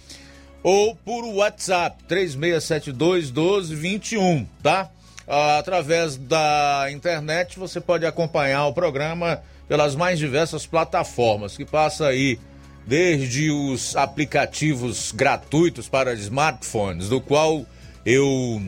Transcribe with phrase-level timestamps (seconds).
[0.62, 4.88] ou por WhatsApp 3672 1221, tá?
[5.26, 12.38] Através da internet você pode acompanhar o programa pelas mais diversas plataformas, que passa aí
[12.86, 17.64] desde os aplicativos gratuitos para smartphones, do qual
[18.04, 18.62] eu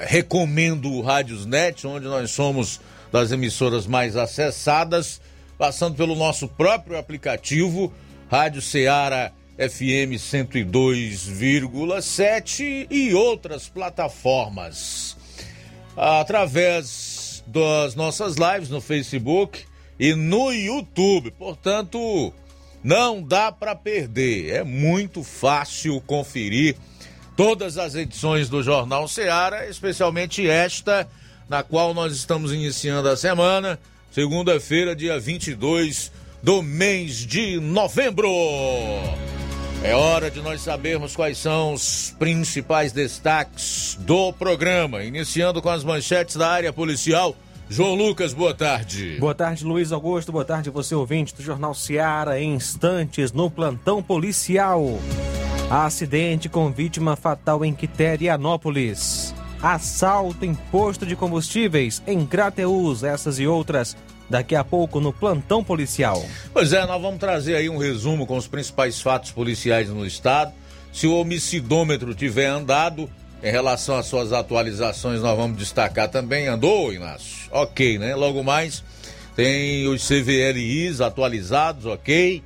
[0.00, 2.80] recomendo o Rádiosnet, onde nós somos
[3.10, 5.20] das emissoras mais acessadas,
[5.58, 7.92] passando pelo nosso próprio aplicativo,
[8.30, 15.14] Rádio Ceará FM 102,7 e outras plataformas.
[15.94, 19.66] Através das nossas lives no Facebook,
[19.98, 21.30] e no YouTube.
[21.32, 22.32] Portanto,
[22.82, 24.50] não dá para perder.
[24.50, 26.76] É muito fácil conferir
[27.36, 31.08] todas as edições do Jornal Seara, especialmente esta,
[31.48, 33.78] na qual nós estamos iniciando a semana,
[34.10, 36.12] segunda-feira, dia 22
[36.42, 38.28] do mês de novembro.
[39.84, 45.82] É hora de nós sabermos quais são os principais destaques do programa, iniciando com as
[45.82, 47.36] manchetes da área policial
[47.72, 49.16] João Lucas, boa tarde.
[49.18, 50.30] Boa tarde, Luiz Augusto.
[50.30, 52.38] Boa tarde, você ouvinte do Jornal Seara.
[52.38, 54.98] Em instantes, no plantão policial.
[55.70, 59.34] Acidente com vítima fatal em Quiterianópolis.
[59.62, 63.02] Assalto em posto de combustíveis em Crateus.
[63.02, 63.96] Essas e outras
[64.28, 66.22] daqui a pouco no plantão policial.
[66.52, 70.52] Pois é, nós vamos trazer aí um resumo com os principais fatos policiais no estado.
[70.92, 73.08] Se o homicidômetro tiver andado,
[73.42, 76.46] em relação às suas atualizações, nós vamos destacar também.
[76.46, 77.48] Andou, Inácio?
[77.50, 78.14] Ok, né?
[78.14, 78.84] Logo mais
[79.34, 82.42] tem os CVLIs atualizados, ok?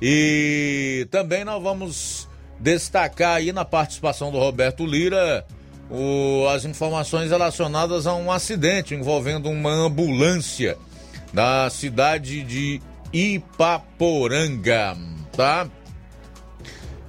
[0.00, 2.28] E também nós vamos
[2.60, 5.44] destacar aí na participação do Roberto Lira
[5.90, 10.76] o, as informações relacionadas a um acidente envolvendo uma ambulância
[11.32, 12.80] na cidade de
[13.12, 14.96] Ipaporanga,
[15.32, 15.66] tá?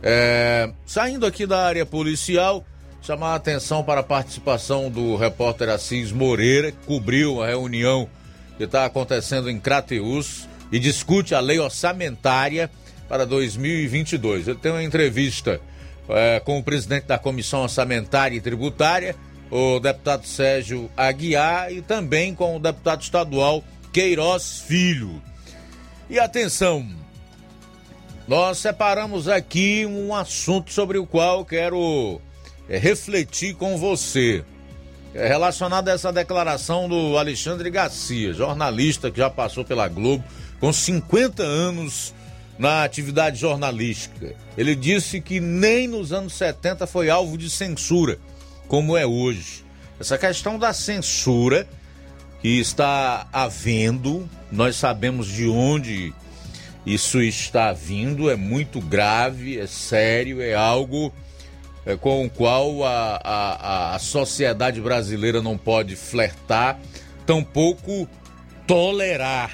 [0.01, 2.65] É, saindo aqui da área policial,
[3.09, 8.07] chamar a atenção para a participação do repórter Assis Moreira, que cobriu a reunião
[8.55, 12.69] que está acontecendo em Crateus e discute a lei orçamentária
[13.07, 14.47] para 2022.
[14.47, 15.59] Ele tem uma entrevista
[16.07, 19.15] é, com o presidente da Comissão Orçamentária e Tributária,
[19.49, 25.19] o deputado Sérgio Aguiar, e também com o deputado estadual Queiroz Filho.
[26.07, 26.87] E atenção,
[28.27, 32.21] nós separamos aqui um assunto sobre o qual quero
[32.69, 34.43] é, refletir com você.
[35.13, 40.23] É relacionado a essa declaração do Alexandre Garcia, jornalista que já passou pela Globo
[40.59, 42.13] com 50 anos
[42.59, 44.35] na atividade jornalística.
[44.55, 48.19] Ele disse que nem nos anos 70 foi alvo de censura,
[48.67, 49.65] como é hoje.
[49.99, 51.67] Essa questão da censura
[52.41, 56.13] que está havendo, nós sabemos de onde
[56.85, 61.13] isso está vindo, é muito grave, é sério, é algo
[61.97, 66.79] com o qual a, a, a sociedade brasileira não pode flertar,
[67.25, 68.07] tampouco
[68.67, 69.51] tolerar.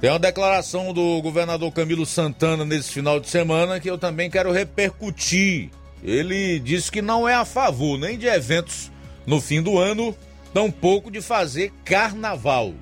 [0.00, 4.52] Tem uma declaração do governador Camilo Santana nesse final de semana que eu também quero
[4.52, 5.70] repercutir.
[6.02, 8.92] Ele disse que não é a favor nem de eventos
[9.26, 10.14] no fim do ano,
[10.52, 12.74] tampouco de fazer carnaval.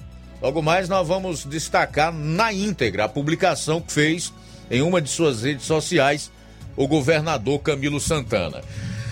[0.43, 4.33] Logo mais nós vamos destacar na íntegra a publicação que fez
[4.71, 6.31] em uma de suas redes sociais
[6.77, 8.63] o governador Camilo Santana.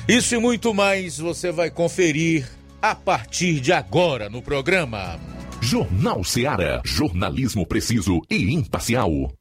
[0.09, 2.51] Isso e muito mais você vai conferir
[2.81, 5.19] a partir de agora no programa.
[5.61, 6.83] Jornal Seara.
[6.85, 9.33] Jornalismo preciso e imparcial.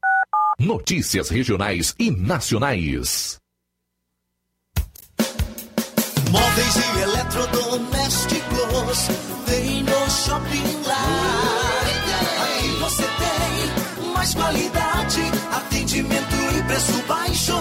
[0.60, 3.40] Notícias regionais e nacionais.
[6.30, 9.08] Móveis e eletrodomésticos
[9.48, 11.86] tem no Shopping Lar.
[12.44, 17.54] Aqui você tem mais qualidade, atendimento e preço baixo.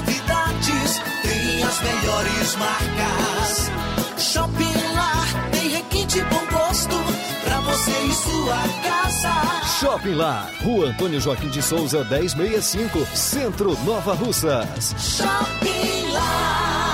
[0.00, 3.70] Novidades, tem as melhores marcas.
[4.18, 6.96] Shopping Lar tem requinte bom gosto
[7.44, 9.78] pra você e sua casa.
[9.78, 14.94] Shopping Lar, Rua Antônio Joaquim de Souza, 1065, Centro Nova Russas.
[14.98, 16.89] Shopping Lar.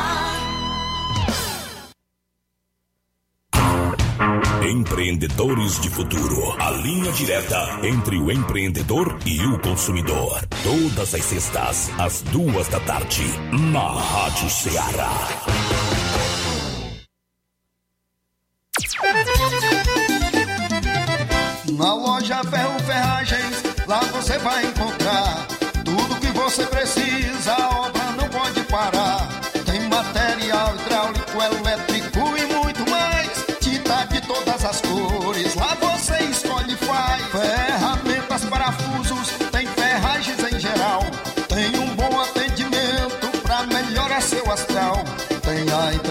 [4.64, 6.56] Empreendedores de Futuro.
[6.60, 10.40] A linha direta entre o empreendedor e o consumidor.
[10.62, 13.22] Todas as sextas, às duas da tarde,
[13.70, 15.28] na Rádio Ceará.
[21.78, 25.46] Na loja Ferro Ferragens, lá você vai encontrar
[25.84, 27.75] tudo que você precisa,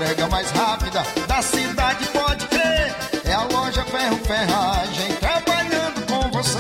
[0.06, 2.94] entrega mais rápida da cidade, pode crer.
[3.26, 6.60] É a loja Ferro Ferragem trabalhando com você.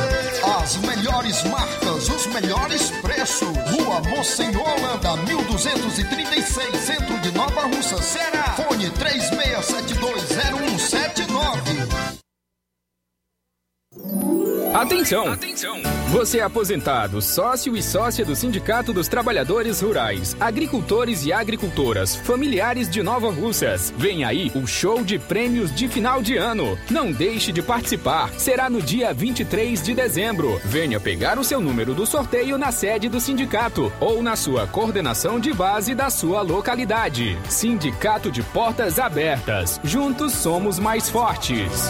[0.59, 3.49] As melhores marcas, os melhores preços.
[3.69, 8.55] Rua Mocenola, Holanda, 1236, centro de Nova Russa, Ceará.
[8.55, 11.24] Fone 36720179.
[14.75, 15.37] Atenção!
[16.09, 22.89] Você é aposentado, sócio e sócia do Sindicato dos Trabalhadores Rurais, Agricultores e Agricultoras, familiares
[22.89, 23.93] de Nova Russas.
[23.97, 26.77] Vem aí o show de prêmios de final de ano.
[26.91, 28.29] Não deixe de participar.
[28.37, 30.59] Será no dia 23 de dezembro.
[30.65, 35.39] Venha pegar o seu número do sorteio na sede do sindicato ou na sua coordenação
[35.39, 37.37] de base da sua localidade.
[37.47, 39.79] Sindicato de Portas Abertas.
[39.85, 41.89] Juntos somos mais fortes.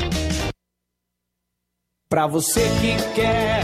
[2.11, 3.63] Pra você que quer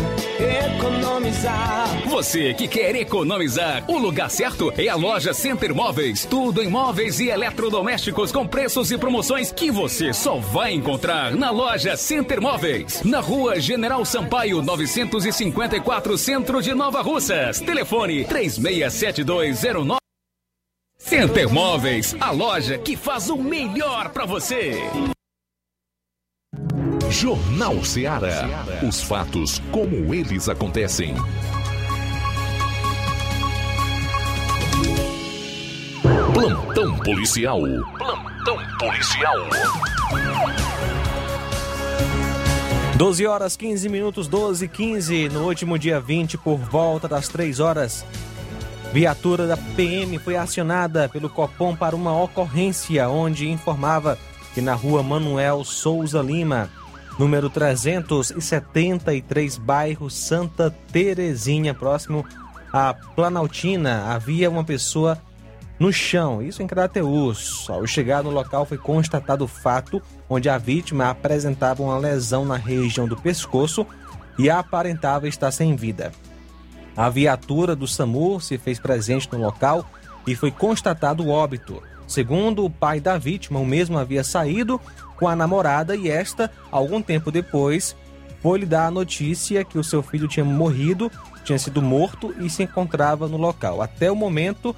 [0.80, 1.86] economizar.
[2.08, 6.24] Você que quer economizar, o lugar certo é a loja Center Móveis.
[6.24, 11.52] Tudo em móveis e eletrodomésticos com preços e promoções que você só vai encontrar na
[11.52, 13.04] loja Center Móveis.
[13.04, 17.60] Na rua General Sampaio, 954, centro de Nova Russas.
[17.60, 19.98] Telefone 367209.
[20.98, 24.80] Center Móveis, a loja que faz o melhor pra você.
[27.10, 28.66] Jornal Ceará.
[28.88, 31.16] Os fatos como eles acontecem.
[36.34, 37.62] Plantão policial.
[37.98, 39.36] Plantão policial.
[42.98, 47.60] 12 horas 15 minutos, 12 e 15, no último dia 20, por volta das 3
[47.60, 48.06] horas.
[48.92, 54.18] Viatura da PM foi acionada pelo Copom para uma ocorrência onde informava
[54.54, 56.70] que na rua Manuel Souza Lima,
[57.18, 62.26] número 373, bairro Santa Terezinha, próximo
[62.72, 65.18] à Planaltina, havia uma pessoa
[65.80, 67.70] no chão, isso em Crateus.
[67.70, 72.56] Ao chegar no local foi constatado o fato onde a vítima apresentava uma lesão na
[72.56, 73.86] região do pescoço
[74.38, 76.12] e aparentava estar sem vida.
[76.96, 79.86] A viatura do SAMU se fez presente no local
[80.26, 81.82] e foi constatado o óbito.
[82.08, 84.80] Segundo o pai da vítima, o mesmo havia saído
[85.18, 87.96] com a namorada e esta, algum tempo depois,
[88.42, 91.12] foi lhe dar a notícia que o seu filho tinha morrido,
[91.44, 93.82] tinha sido morto e se encontrava no local.
[93.82, 94.76] Até o momento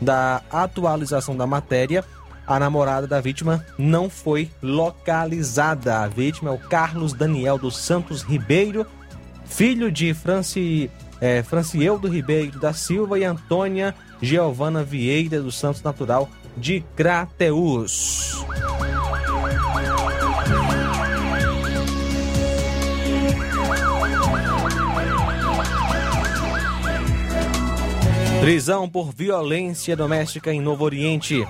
[0.00, 2.04] da atualização da matéria,
[2.46, 6.00] a namorada da vítima não foi localizada.
[6.00, 8.86] A vítima é o Carlos Daniel dos Santos Ribeiro,
[9.44, 16.28] filho de Franci, é, Francieldo Ribeiro da Silva e Antônia Giovana Vieira dos Santos Natural
[16.56, 18.44] de Crateus.
[28.40, 31.46] Prisão por violência doméstica em Novo Oriente.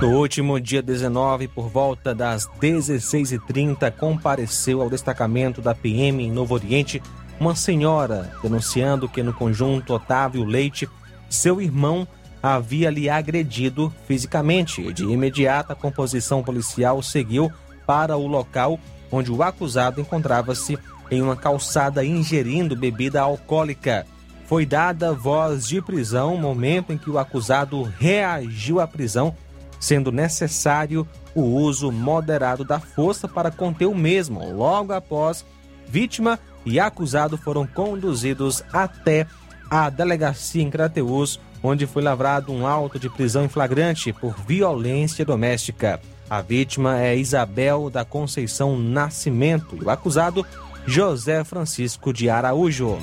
[0.00, 6.54] No último dia 19, por volta das 16h30, compareceu ao destacamento da PM em Novo
[6.54, 7.02] Oriente
[7.40, 10.88] uma senhora denunciando que no conjunto Otávio Leite,
[11.30, 12.06] seu irmão
[12.44, 14.92] havia lhe agredido fisicamente.
[14.92, 17.50] De imediato, a composição policial seguiu
[17.86, 18.78] para o local
[19.10, 20.78] onde o acusado encontrava-se
[21.10, 24.06] em uma calçada ingerindo bebida alcoólica.
[24.44, 29.34] Foi dada voz de prisão, momento em que o acusado reagiu à prisão,
[29.80, 34.52] sendo necessário o uso moderado da força para conter o mesmo.
[34.52, 35.46] Logo após,
[35.88, 39.26] vítima e acusado foram conduzidos até
[39.70, 45.24] a delegacia em Crateus, onde foi lavrado um auto de prisão em flagrante por violência
[45.24, 46.00] doméstica.
[46.28, 50.44] A vítima é Isabel da Conceição Nascimento e o acusado
[50.86, 52.98] José Francisco de Araújo.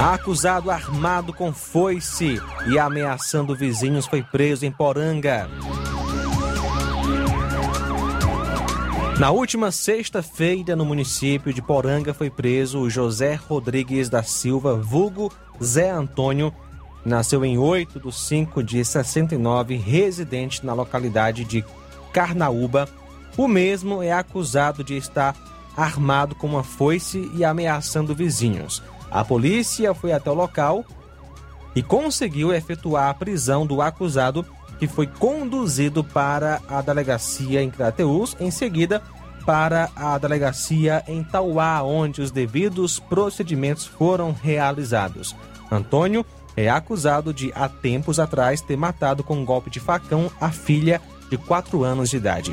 [0.00, 5.48] Acusado armado com foice e ameaçando vizinhos foi preso em Poranga.
[9.20, 15.30] Na última sexta-feira, no município de Poranga, foi preso o José Rodrigues da Silva, vulgo
[15.62, 16.50] Zé Antônio.
[17.04, 21.62] Nasceu em 8 de 5 de 69, residente na localidade de
[22.14, 22.88] Carnaúba.
[23.36, 25.36] O mesmo é acusado de estar
[25.76, 28.82] armado com uma foice e ameaçando vizinhos.
[29.10, 30.82] A polícia foi até o local
[31.76, 34.46] e conseguiu efetuar a prisão do acusado,
[34.80, 39.02] que foi conduzido para a delegacia em Crateus, em seguida
[39.44, 45.36] para a delegacia em Tauá, onde os devidos procedimentos foram realizados.
[45.70, 46.24] Antônio
[46.56, 51.00] é acusado de, há tempos atrás, ter matado com um golpe de facão a filha
[51.30, 52.52] de 4 anos de idade.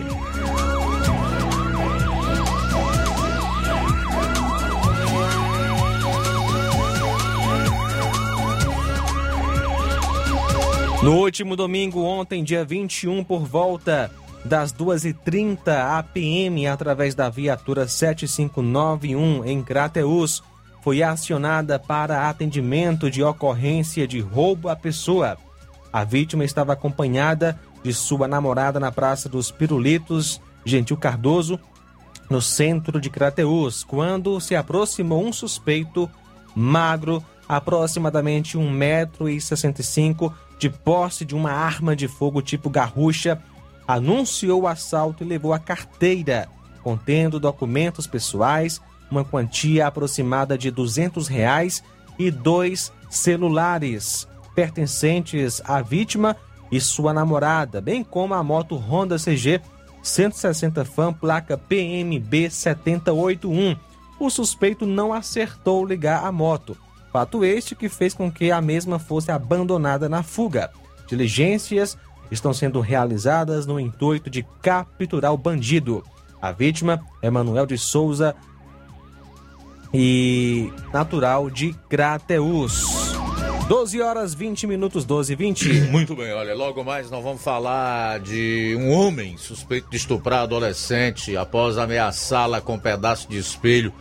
[11.07, 14.11] No último domingo, ontem, dia 21, por volta
[14.43, 20.43] das 2h30, a PM, através da viatura 7591 em Crateus,
[20.83, 25.37] foi acionada para atendimento de ocorrência de roubo à pessoa.
[25.93, 31.57] A vítima estava acompanhada de sua namorada na Praça dos Pirulitos, Gentil Cardoso,
[32.29, 36.11] no centro de Crateus, quando se aproximou um suspeito
[36.53, 43.41] magro, aproximadamente 1,65m, de posse de uma arma de fogo tipo garrucha,
[43.87, 46.49] anunciou o assalto e levou a carteira,
[46.83, 51.83] contendo documentos pessoais, uma quantia aproximada de 200 reais
[52.19, 56.35] e dois celulares pertencentes à vítima
[56.71, 59.61] e sua namorada, bem como a moto Honda CG
[60.01, 63.75] 160 Fan placa PMB 781.
[64.19, 66.75] O suspeito não acertou ligar a moto.
[67.17, 70.69] Fato este que fez com que a mesma fosse abandonada na fuga.
[71.07, 71.97] Diligências
[72.29, 76.03] estão sendo realizadas no intuito de capturar o bandido.
[76.39, 78.35] A vítima é Manuel de Souza
[79.91, 82.83] e natural de Crateus.
[83.67, 85.71] 12 horas 20 minutos, 12 e 20.
[85.89, 91.35] Muito bem, olha, logo mais nós vamos falar de um homem suspeito de estuprar adolescente
[91.35, 93.91] após ameaçá-la com um pedaço de espelho.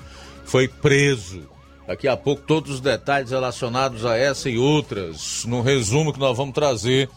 [0.44, 1.55] Foi preso.
[1.86, 6.36] Daqui a pouco todos os detalhes relacionados a essa e outras, no resumo que nós
[6.36, 7.08] vamos trazer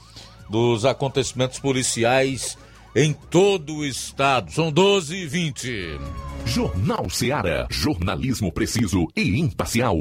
[0.49, 2.57] dos acontecimentos policiais
[2.95, 4.51] em todo o estado.
[4.51, 5.99] São 12 e 20.
[6.45, 7.67] Jornal Seara.
[7.69, 9.95] Jornalismo preciso e imparcial.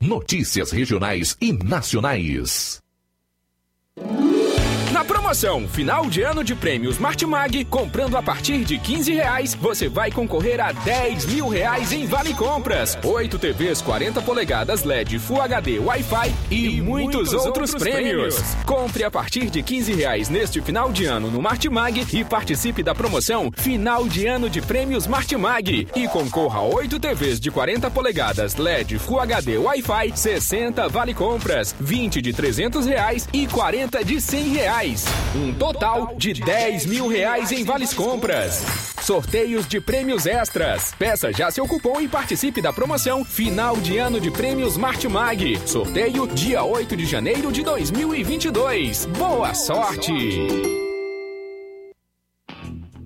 [0.00, 2.82] Notícias regionais e nacionais.
[5.34, 10.08] Promoção Final de Ano de Prêmios Martimag, comprando a partir de 15 reais, você vai
[10.08, 15.80] concorrer a 10 mil reais em Vale Compras, 8 TVs 40 polegadas LED Full HD
[15.80, 18.36] Wi-Fi e, e muitos, muitos, outros, outros prêmios.
[18.36, 18.64] prêmios.
[18.64, 22.94] Compre a partir de 15 reais neste final de ano no Martimag e participe da
[22.94, 28.54] promoção Final de Ano de Prêmios Martimag e concorra a 8 TVs de 40 polegadas
[28.54, 34.48] LED Full HD Wi-Fi, 60 Vale Compras, 20 de 300 reais e 40 de 100
[34.50, 35.23] reais.
[35.34, 38.64] Um total de 10 mil reais em vales compras.
[39.02, 40.92] Sorteios de prêmios extras.
[40.98, 45.60] Peça já seu cupom e participe da promoção Final de Ano de Prêmios Martimag.
[45.66, 49.06] Sorteio dia 8 de janeiro de 2022.
[49.06, 50.12] Boa sorte!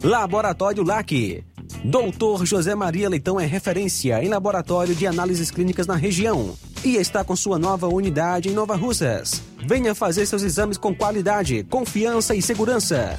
[0.02, 1.44] Laboratório LAC.
[1.84, 6.54] Doutor José Maria Leitão é referência em laboratório de análises clínicas na região
[6.85, 9.42] e está com sua nova unidade em Nova Russas.
[9.66, 13.18] Venha fazer seus exames com qualidade, confiança e segurança.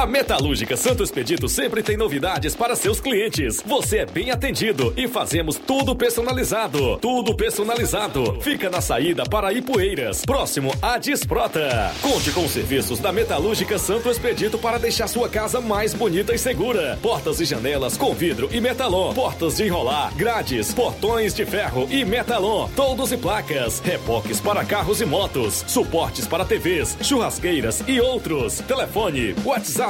[0.00, 3.62] A Metalúrgica Santo Expedito sempre tem novidades para seus clientes.
[3.66, 6.96] Você é bem atendido e fazemos tudo personalizado.
[6.96, 8.40] Tudo personalizado.
[8.40, 11.92] Fica na saída para Ipueiras, próximo a Desprota.
[12.00, 16.38] Conte com os serviços da Metalúrgica Santo Expedito para deixar sua casa mais bonita e
[16.38, 16.98] segura.
[17.02, 19.12] Portas e janelas com vidro e metalon.
[19.12, 22.70] Portas de enrolar, grades, portões de ferro e metalon.
[22.74, 23.80] Toldos e placas.
[23.80, 25.62] Reboques para carros e motos.
[25.68, 28.60] Suportes para TVs, churrasqueiras e outros.
[28.60, 29.89] Telefone, WhatsApp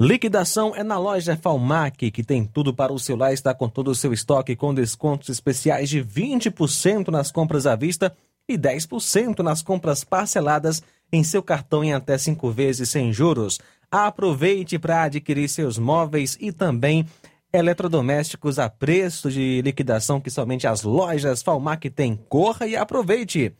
[0.00, 3.86] Liquidação é na loja Falmac, que tem tudo para o seu lar, está com todo
[3.88, 8.12] o seu estoque com descontos especiais de 20% nas compras à vista
[8.48, 13.60] e 10% nas compras parceladas em seu cartão em até cinco vezes sem juros.
[13.90, 17.06] Aproveite para adquirir seus móveis e também
[17.52, 22.18] eletrodomésticos a preço de liquidação que somente as lojas Falmac têm.
[22.28, 23.54] Corra e aproveite!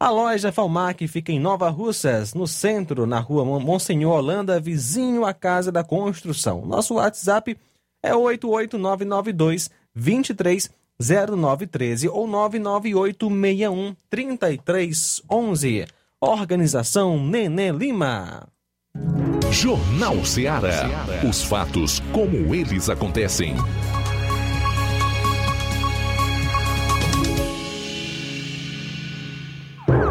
[0.00, 5.34] A loja Falmac fica em Nova Russas, no centro, na rua Monsenhor Holanda, vizinho à
[5.34, 6.64] Casa da Construção.
[6.64, 7.58] Nosso WhatsApp
[8.00, 15.97] é 88992 230913 ou 99861 3311.
[16.20, 18.48] Organização Nenê Lima.
[19.52, 20.90] Jornal Ceará.
[21.28, 23.54] Os fatos como eles acontecem.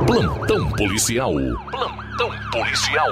[0.05, 1.33] Plantão policial.
[1.69, 3.11] Plantão policial.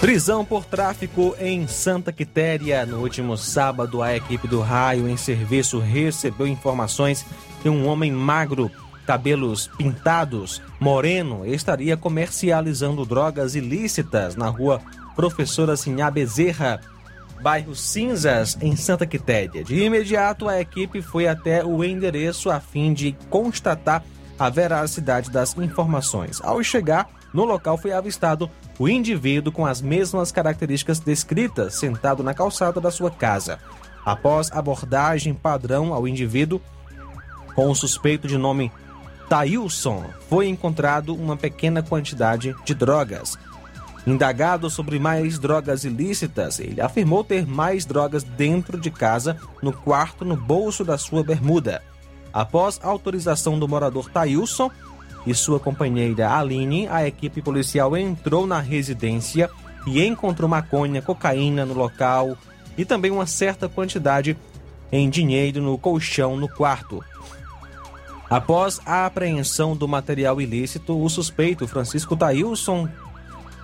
[0.00, 2.84] Prisão por tráfico em Santa Quitéria.
[2.84, 7.24] No último sábado, a equipe do raio em serviço recebeu informações
[7.62, 8.70] que um homem magro,
[9.06, 14.82] cabelos pintados, moreno, estaria comercializando drogas ilícitas na rua
[15.16, 16.78] Professora Sinhá Bezerra,
[17.42, 19.64] bairro Cinzas, em Santa Quitéria.
[19.64, 24.04] De imediato, a equipe foi até o endereço a fim de constatar
[24.38, 26.38] a veracidade das informações.
[26.42, 32.32] Ao chegar no local, foi avistado o indivíduo com as mesmas características descritas, sentado na
[32.32, 33.58] calçada da sua casa.
[34.06, 36.62] Após abordagem padrão ao indivíduo,
[37.54, 38.72] com o suspeito de nome
[39.28, 43.36] Tailson, foi encontrado uma pequena quantidade de drogas.
[44.06, 50.24] Indagado sobre mais drogas ilícitas, ele afirmou ter mais drogas dentro de casa, no quarto,
[50.24, 51.82] no bolso da sua bermuda.
[52.32, 54.70] Após autorização do morador Tailson
[55.26, 59.50] e sua companheira Aline, a equipe policial entrou na residência
[59.86, 62.36] e encontrou maconha, cocaína no local
[62.78, 64.36] e também uma certa quantidade
[64.92, 67.02] em dinheiro no colchão no quarto.
[68.28, 72.88] Após a apreensão do material ilícito, o suspeito Francisco Tailson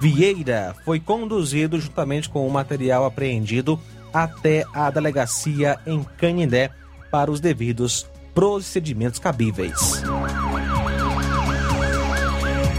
[0.01, 3.79] Vieira foi conduzido juntamente com o material apreendido
[4.13, 6.71] até a delegacia em Canindé
[7.11, 10.03] para os devidos procedimentos cabíveis.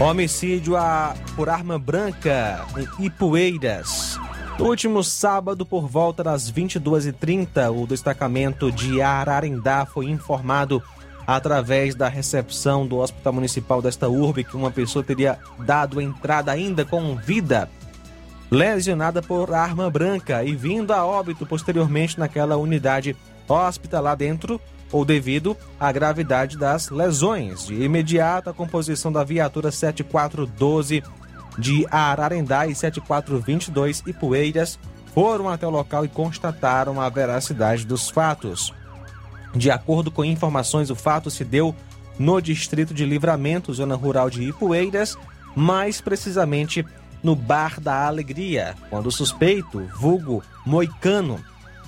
[0.00, 4.18] Homicídio a, por arma branca em Ipueiras.
[4.58, 10.82] No último sábado, por volta das 22h30, o destacamento de Ararendá foi informado
[11.24, 16.84] através da recepção do Hospital Municipal desta urbe que uma pessoa teria dado entrada ainda
[16.84, 17.70] com vida,
[18.50, 23.16] lesionada por arma branca e vindo a óbito posteriormente naquela unidade
[23.48, 24.60] hospitalar dentro
[24.94, 27.66] ou devido à gravidade das lesões.
[27.66, 31.02] De imediato, a composição da viatura 7412
[31.58, 34.78] de Ararendá e 7422 e Poeiras
[35.12, 38.72] foram até o local e constataram a veracidade dos fatos.
[39.52, 41.74] De acordo com informações, o fato se deu
[42.16, 45.18] no distrito de Livramento, zona rural de Ipueiras,
[45.56, 46.86] mais precisamente
[47.20, 51.40] no Bar da Alegria, quando o suspeito, vulgo Moicano,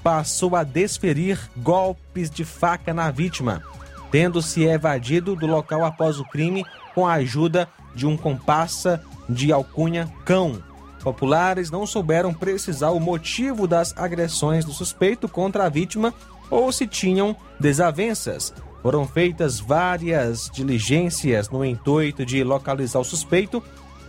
[0.07, 3.61] passou a desferir golpes de faca na vítima,
[4.09, 6.65] tendo se evadido do local após o crime
[6.95, 10.63] com a ajuda de um comparsa de alcunha Cão.
[11.03, 16.15] Populares não souberam precisar o motivo das agressões do suspeito contra a vítima
[16.49, 18.55] ou se tinham desavenças.
[18.83, 23.61] Foram feitas várias diligências no intuito de localizar o suspeito,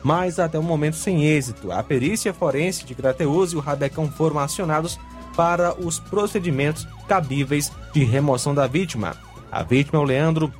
[0.04, 1.72] mas até o momento sem êxito.
[1.72, 5.00] A perícia forense de Crateus e o Rabecão foram acionados
[5.38, 9.16] para os procedimentos cabíveis de remoção da vítima.
[9.52, 10.52] A vítima é o Leandro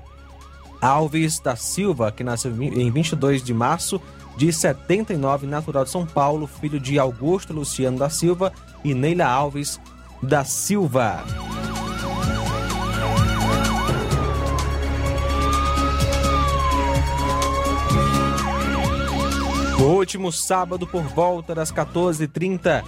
[0.80, 4.00] Alves da Silva, que nasceu em 22 de março
[4.38, 9.82] de 79, natural de São Paulo, filho de Augusto Luciano da Silva e Neila Alves
[10.22, 11.24] da Silva.
[19.80, 22.84] No último sábado, por volta das 14h30,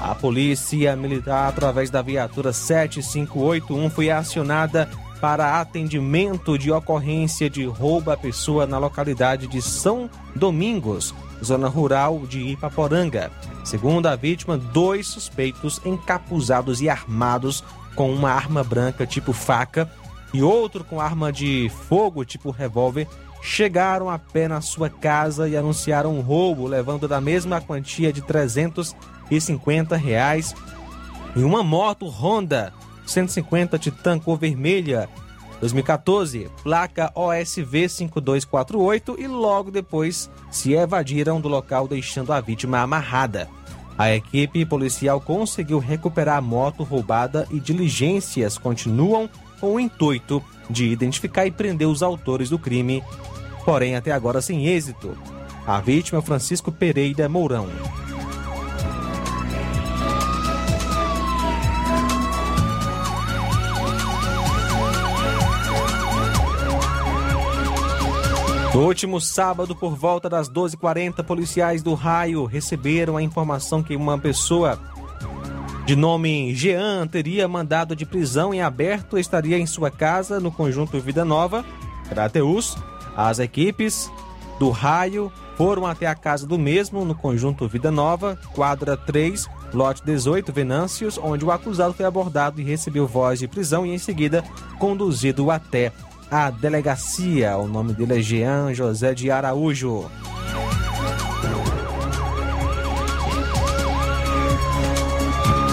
[0.00, 4.88] a Polícia Militar, através da viatura 7581, foi acionada
[5.20, 12.20] para atendimento de ocorrência de roubo à pessoa na localidade de São Domingos, zona rural
[12.26, 13.30] de Ipaporanga.
[13.62, 17.62] Segundo a vítima, dois suspeitos encapuzados e armados
[17.94, 19.90] com uma arma branca tipo faca
[20.32, 23.06] e outro com arma de fogo tipo revólver
[23.42, 28.22] chegaram a pé na sua casa e anunciaram um roubo, levando da mesma quantia de
[28.22, 29.19] 350
[29.96, 30.54] reais
[31.36, 32.72] e uma moto Honda
[33.06, 35.08] 150 Titan cor vermelha
[35.60, 43.46] 2014, placa OSV 5248 e logo depois se evadiram do local deixando a vítima amarrada.
[43.98, 49.28] A equipe policial conseguiu recuperar a moto roubada e diligências continuam
[49.60, 53.04] com o intuito de identificar e prender os autores do crime,
[53.62, 55.14] porém até agora sem êxito.
[55.66, 57.68] A vítima é Francisco Pereira Mourão.
[68.72, 74.16] No último sábado, por volta das 12h40, policiais do raio receberam a informação que uma
[74.16, 74.78] pessoa
[75.84, 81.00] de nome Jean teria mandado de prisão em aberto estaria em sua casa no conjunto
[81.00, 81.64] Vida Nova,
[82.08, 82.76] Crateus.
[83.16, 84.08] As equipes
[84.60, 90.04] do raio foram até a casa do mesmo no conjunto Vida Nova, quadra 3, lote
[90.04, 94.44] 18, Venâncios, onde o acusado foi abordado e recebeu voz de prisão e em seguida
[94.78, 95.92] conduzido até
[96.30, 97.56] a delegacia.
[97.56, 100.10] O nome dele é Jean José de Araújo.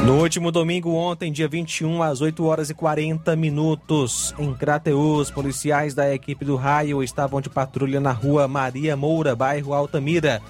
[0.04, 5.94] No último domingo, ontem, dia 21, às 8 horas e 40 minutos, em Crateus, policiais
[5.94, 10.42] da equipe do raio estavam de patrulha na rua Maria Moura, bairro Altamira,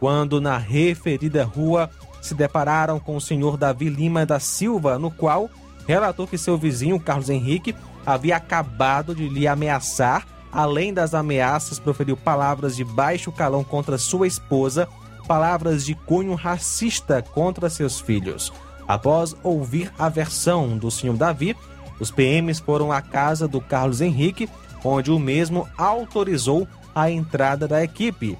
[0.00, 1.88] quando na referida rua
[2.20, 5.48] se depararam com o senhor Davi Lima da Silva, no qual
[5.86, 7.72] relatou que seu vizinho, Carlos Henrique,
[8.06, 10.26] havia acabado de lhe ameaçar.
[10.52, 14.88] Além das ameaças, proferiu palavras de baixo calão contra sua esposa,
[15.26, 18.52] palavras de cunho racista contra seus filhos.
[18.86, 21.56] Após ouvir a versão do senhor Davi,
[21.98, 24.48] os PMs foram à casa do Carlos Henrique,
[24.84, 28.38] onde o mesmo autorizou a entrada da equipe.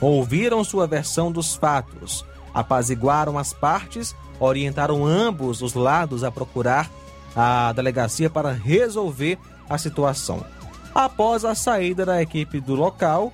[0.00, 6.90] Ouviram sua versão dos fatos, apaziguaram as partes, orientaram ambos os lados a procurar
[7.34, 10.44] a delegacia para resolver a situação.
[10.94, 13.32] Após a saída da equipe do local,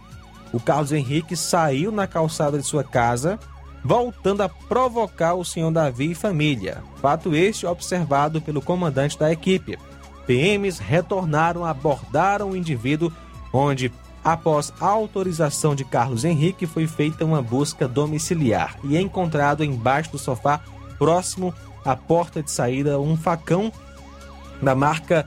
[0.52, 3.38] o Carlos Henrique saiu na calçada de sua casa,
[3.84, 6.82] voltando a provocar o senhor Davi e família.
[7.00, 9.78] Fato este observado pelo comandante da equipe.
[10.26, 13.12] PMs retornaram, abordaram o indivíduo,
[13.52, 13.92] onde,
[14.24, 20.60] após autorização de Carlos Henrique, foi feita uma busca domiciliar e encontrado embaixo do sofá,
[20.98, 23.72] próximo à porta de saída, um facão
[24.62, 25.26] da marca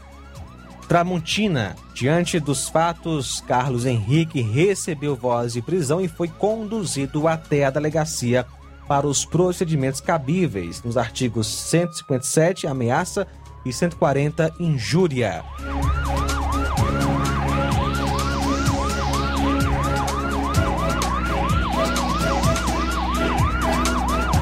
[0.87, 1.75] Tramontina.
[1.93, 8.45] Diante dos fatos, Carlos Henrique recebeu voz de prisão e foi conduzido até a delegacia
[8.87, 13.27] para os procedimentos cabíveis nos artigos 157, ameaça,
[13.65, 15.43] e 140, injúria.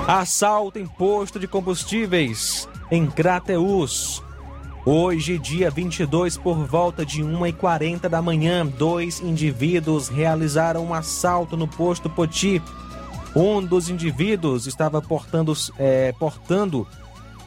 [0.07, 4.21] Assalto em posto de combustíveis em Crateus.
[4.83, 11.67] Hoje, dia 22, por volta de 1h40 da manhã, dois indivíduos realizaram um assalto no
[11.67, 12.59] posto Poti.
[13.35, 16.87] Um dos indivíduos estava portando, é, portando,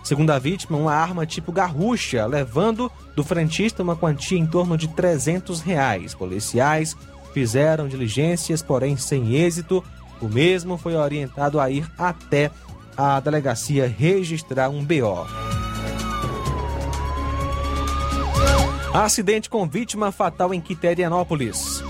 [0.05, 4.87] segundo a vítima, uma arma tipo garrucha, levando do frentista uma quantia em torno de
[4.87, 6.15] 300 reais.
[6.15, 6.97] Policiais
[7.33, 9.83] fizeram diligências, porém sem êxito.
[10.21, 12.53] O mesmo foi orientado a ir até
[12.97, 15.64] a delegacia registrar um BO.
[18.95, 21.83] Acidente com vítima fatal em Quiterianópolis.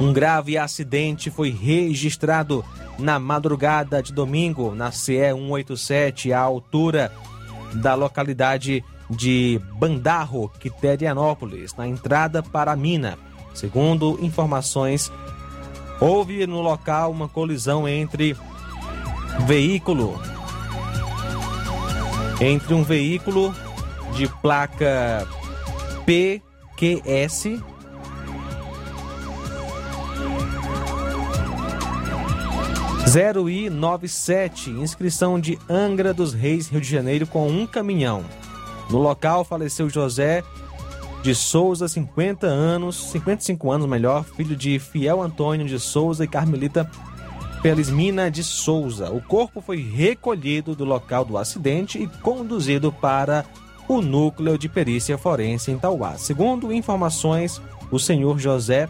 [0.00, 2.64] Um grave acidente foi registrado
[2.98, 7.12] na madrugada de domingo na CE 187, à altura
[7.74, 13.16] da localidade de Bandarro, Quiterianópolis, na entrada para a mina.
[13.54, 15.12] Segundo informações,
[16.00, 18.36] houve no local uma colisão entre
[19.46, 20.20] veículo
[22.40, 23.54] entre um veículo
[24.16, 25.28] de placa
[26.12, 27.62] PQS
[33.08, 38.22] Zero I 97, inscrição de Angra dos Reis, Rio de Janeiro, com um caminhão.
[38.90, 40.44] No local faleceu José
[41.22, 46.90] de Souza, 50 anos, 55 anos melhor, filho de Fiel Antônio de Souza e Carmelita
[47.62, 49.10] Felismina de Souza.
[49.10, 53.46] O corpo foi recolhido do local do acidente e conduzido para
[53.96, 56.16] o núcleo de perícia forense em Tauá.
[56.16, 58.88] Segundo informações, o senhor José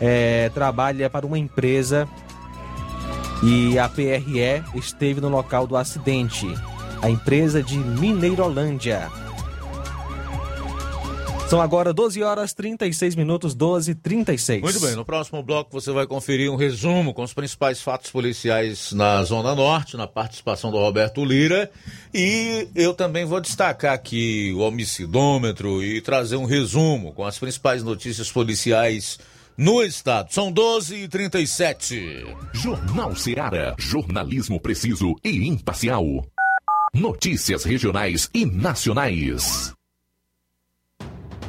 [0.00, 2.08] é, trabalha para uma empresa
[3.42, 6.46] e a PRE esteve no local do acidente.
[7.02, 9.10] A empresa de Mineirolândia.
[11.48, 14.62] São agora 12 horas 36 minutos, 12 e 36.
[14.62, 18.90] Muito bem, no próximo bloco você vai conferir um resumo com os principais fatos policiais
[18.90, 21.70] na Zona Norte, na participação do Roberto Lira.
[22.12, 27.80] E eu também vou destacar aqui o homicidômetro e trazer um resumo com as principais
[27.80, 29.16] notícias policiais
[29.56, 30.32] no estado.
[30.32, 32.26] São 12 e 37.
[32.54, 33.76] Jornal Seara.
[33.78, 36.04] Jornalismo preciso e imparcial.
[36.92, 39.76] Notícias regionais e nacionais.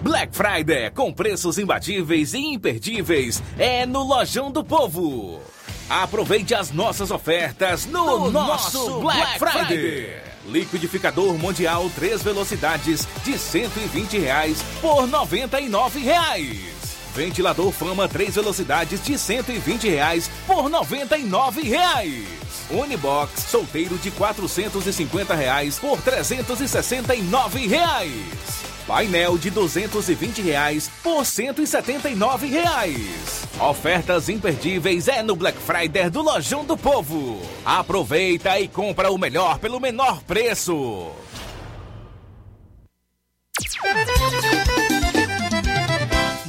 [0.02, 5.42] Black Friday com preços imbatíveis e imperdíveis é no Lojão do Povo.
[5.90, 9.78] Aproveite as nossas ofertas no, no nosso Black, Black Friday.
[9.78, 10.22] Friday.
[10.46, 16.98] Liquidificador Mundial 3 velocidades de 120 reais por 99 reais.
[17.14, 22.28] ventilador Fama 3 velocidades de 120 reais por 99 reais.
[22.70, 28.77] Unibox solteiro de 450 reais por 369 reais.
[28.88, 33.44] Painel de 220 reais por 179 reais.
[33.60, 37.42] Ofertas imperdíveis é no Black Friday do Lojão do Povo.
[37.66, 41.12] Aproveita e compra o melhor pelo menor preço.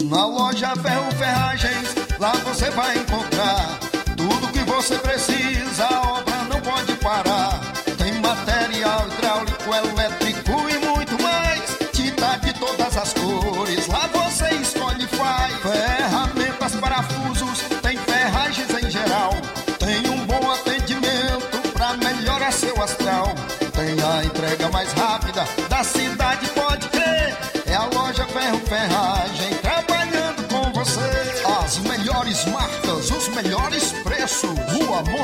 [0.04, 3.80] Na loja Ferro Ferragens, lá você vai encontrar
[4.16, 5.87] tudo que você precisa,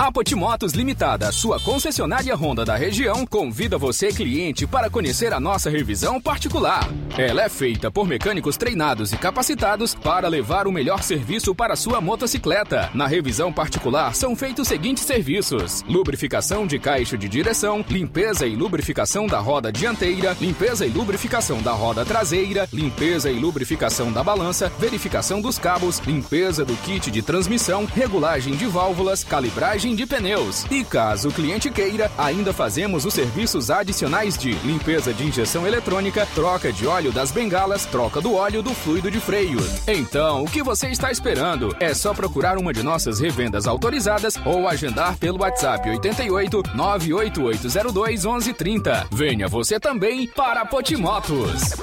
[0.00, 5.68] A Potimotos Limitada, sua concessionária Honda da região, convida você, cliente, para conhecer a nossa
[5.68, 6.88] revisão particular.
[7.18, 12.00] Ela é feita por mecânicos treinados e capacitados para levar o melhor serviço para sua
[12.00, 12.88] motocicleta.
[12.94, 18.56] Na revisão particular são feitos os seguintes serviços: lubrificação de caixa de direção, limpeza e
[18.56, 24.72] lubrificação da roda dianteira, limpeza e lubrificação da roda traseira, limpeza e lubrificação da balança,
[24.78, 30.64] verificação dos cabos, limpeza do kit de transmissão, regulagem de válvulas, calibragem de pneus.
[30.70, 36.26] E caso o cliente queira, ainda fazemos os serviços adicionais de limpeza de injeção eletrônica,
[36.34, 39.58] troca de óleo das bengalas, troca do óleo do fluido de freio.
[39.86, 41.74] Então, o que você está esperando?
[41.80, 49.08] É só procurar uma de nossas revendas autorizadas ou agendar pelo WhatsApp 88 98802 1130.
[49.10, 51.74] Venha você também para Potimotos.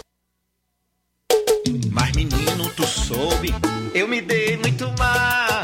[1.91, 3.53] Mas menino, tu soube,
[3.93, 5.56] eu me dei muito mal.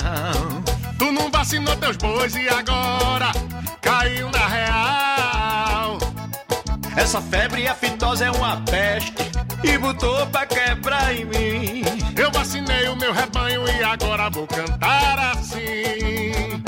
[1.43, 3.29] Vacinou teus bois e agora
[3.81, 5.97] caiu na real.
[6.95, 9.13] Essa febre aftosa é uma peste
[9.61, 11.83] e botou pra quebrar em mim.
[12.17, 16.63] Eu vacinei o meu rebanho e agora vou cantar assim.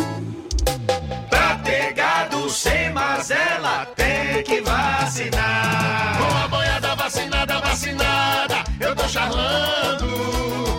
[1.30, 6.18] Pra ter gado sem mazela tem que vacinar.
[6.18, 10.75] Com a boiada vacinada, vacinada, eu tô charlando.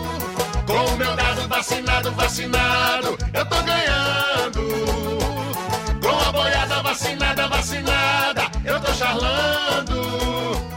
[1.66, 4.60] Vacinado, vacinado, eu tô ganhando.
[6.00, 9.96] Com a boiada vacinada, vacinada, eu tô charlando.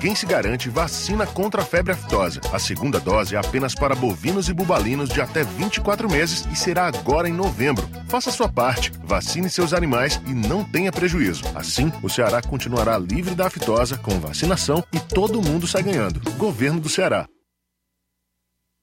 [0.01, 2.41] Quem se garante vacina contra a febre aftosa.
[2.51, 6.87] A segunda dose é apenas para bovinos e bubalinos de até 24 meses e será
[6.87, 7.87] agora em novembro.
[8.07, 11.43] Faça sua parte, vacine seus animais e não tenha prejuízo.
[11.53, 16.19] Assim, o Ceará continuará livre da aftosa com vacinação e todo mundo sai ganhando.
[16.37, 17.27] Governo do Ceará.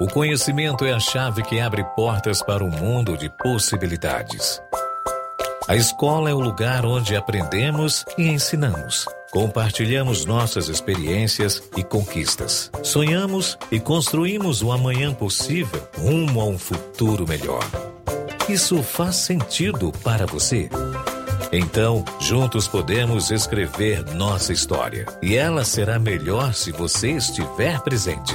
[0.00, 4.58] O conhecimento é a chave que abre portas para um mundo de possibilidades.
[5.68, 9.04] A escola é o lugar onde aprendemos e ensinamos.
[9.30, 12.70] Compartilhamos nossas experiências e conquistas.
[12.82, 17.62] Sonhamos e construímos o amanhã possível rumo a um futuro melhor.
[18.48, 20.70] Isso faz sentido para você?
[21.52, 25.04] Então, juntos podemos escrever nossa história.
[25.20, 28.34] E ela será melhor se você estiver presente.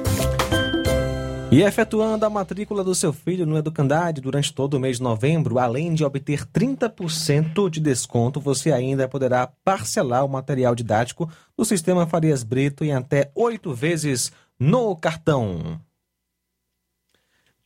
[1.51, 5.59] E efetuando a matrícula do seu filho no Educandade durante todo o mês de novembro,
[5.59, 12.07] além de obter 30% de desconto, você ainda poderá parcelar o material didático do sistema
[12.07, 15.77] Farias Brito em até oito vezes no cartão.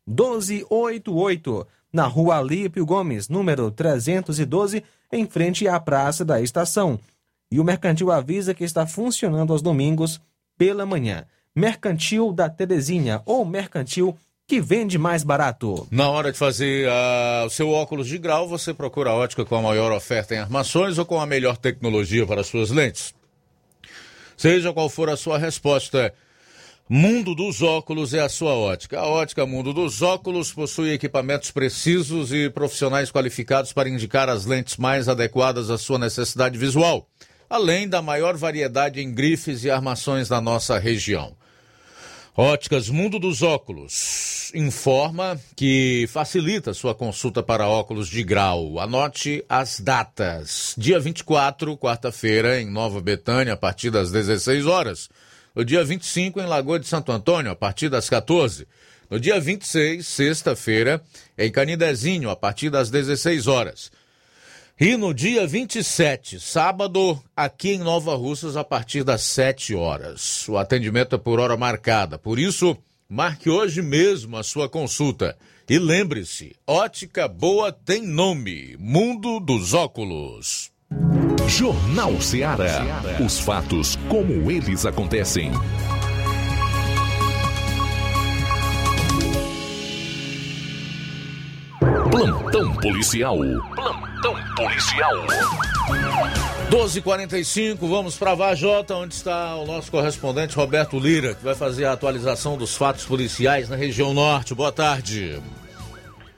[0.09, 6.99] 889-9956-1288 na rua Alípio Gomes, número 312, em frente à Praça da Estação.
[7.51, 10.19] E o Mercantil avisa que está funcionando aos domingos
[10.57, 11.23] pela manhã.
[11.55, 14.17] Mercantil da Terezinha ou Mercantil
[14.47, 15.87] que vende mais barato.
[15.91, 19.55] Na hora de fazer uh, o seu óculos de grau, você procura a ótica com
[19.55, 23.13] a maior oferta em armações ou com a melhor tecnologia para suas lentes.
[24.35, 26.13] Seja qual for a sua resposta,
[26.95, 28.99] Mundo dos Óculos é a sua ótica.
[28.99, 34.77] A ótica Mundo dos Óculos possui equipamentos precisos e profissionais qualificados para indicar as lentes
[34.77, 37.09] mais adequadas à sua necessidade visual,
[37.49, 41.35] além da maior variedade em grifes e armações da nossa região.
[42.37, 48.79] Óticas Mundo dos Óculos informa que facilita sua consulta para óculos de grau.
[48.79, 50.75] Anote as datas.
[50.77, 55.09] Dia 24, quarta-feira, em Nova Betânia, a partir das 16 horas.
[55.55, 58.67] No dia 25, em Lagoa de Santo Antônio, a partir das 14.
[59.07, 60.99] No dia 26, sexta-feira,
[61.37, 63.91] em Canidezinho, a partir das 16 horas.
[64.79, 70.49] E no dia 27, sábado, aqui em Nova Russas, a partir das 7 horas.
[70.49, 72.17] O atendimento é por hora marcada.
[72.17, 72.75] Por isso,
[73.07, 75.37] marque hoje mesmo a sua consulta.
[75.69, 80.72] E lembre-se, ótica boa tem nome: Mundo dos Óculos.
[81.47, 82.81] Jornal Ceará.
[83.23, 85.51] Os fatos como eles acontecem.
[92.09, 93.37] Plantão policial.
[93.75, 95.13] Plantão policial.
[96.69, 101.93] 12:45 vamos para Vajota, onde está o nosso correspondente Roberto Lira, que vai fazer a
[101.93, 104.55] atualização dos fatos policiais na região norte.
[104.55, 105.39] Boa tarde.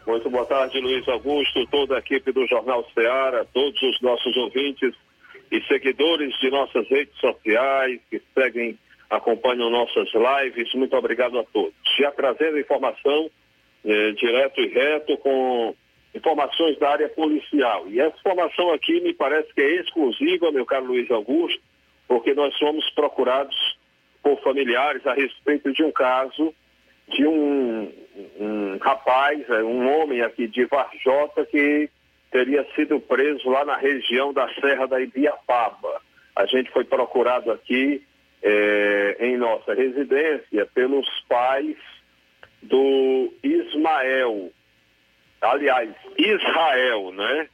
[0.06, 4.93] Muito boa tarde, Luiz Augusto, toda a equipe do Jornal Ceará, todos os nossos ouvintes
[5.51, 8.78] e seguidores de nossas redes sociais que seguem,
[9.10, 10.72] acompanham nossas lives.
[10.76, 11.74] Muito obrigado a todos.
[11.97, 13.32] Já trazendo informação
[13.84, 15.76] eh, direto e reto com
[16.14, 17.88] informações da área policial.
[17.88, 21.62] E essa informação aqui me parece que é exclusiva, meu caro Luiz Augusto,
[22.08, 23.56] porque nós somos procurados
[24.22, 26.53] por familiares a respeito de um caso
[27.10, 27.91] de um,
[28.39, 31.89] um rapaz, é, um homem aqui de Varjota que
[32.32, 36.01] teria sido preso lá na região da Serra da Ibiapaba.
[36.36, 38.03] A gente foi procurado aqui
[38.41, 41.78] é, em nossa residência pelos pais
[42.62, 44.51] do Ismael,
[45.41, 47.47] aliás, Israel, né?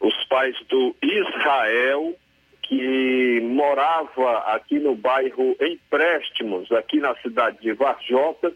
[0.00, 2.14] Os pais do Israel
[2.62, 8.52] que morava aqui no bairro Empréstimos, aqui na cidade de Varjota,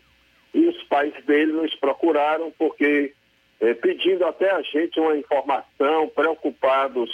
[0.54, 3.12] e os pais dele nos procuraram porque
[3.60, 7.10] eh, pedindo até a gente uma informação, preocupados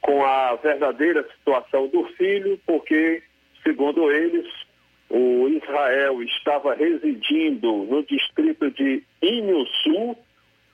[0.00, 3.22] com a verdadeira situação do filho, porque,
[3.62, 4.46] segundo eles,
[5.08, 10.16] o Israel estava residindo no distrito de Inhusul,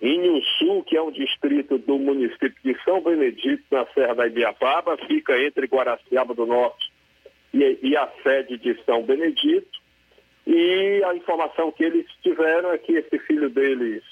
[0.01, 5.41] Inhusul, que é um distrito do município de São Benedito, na Serra da Ibiapaba, fica
[5.41, 6.93] entre Guaraciaba do Norte
[7.55, 9.76] e, e a sede de São Benedito
[10.47, 14.03] E a informação que eles tiveram é que esse filho deles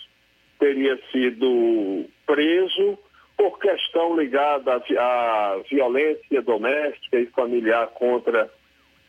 [0.59, 2.99] teria sido preso
[3.37, 8.51] por questão ligada à violência doméstica e familiar contra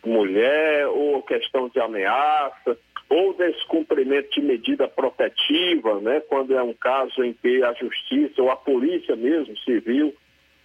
[0.06, 2.78] mulher, ou questão de ameaça,
[3.10, 8.52] ou descumprimento de medida protetiva, né, quando é um caso em que a justiça ou
[8.52, 10.14] a polícia mesmo civil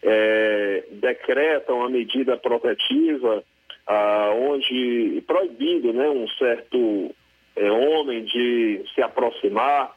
[0.03, 3.45] é, decreta uma medida protetiva
[3.93, 7.13] ah, onde proibindo né, um certo
[7.57, 9.97] é, homem de se aproximar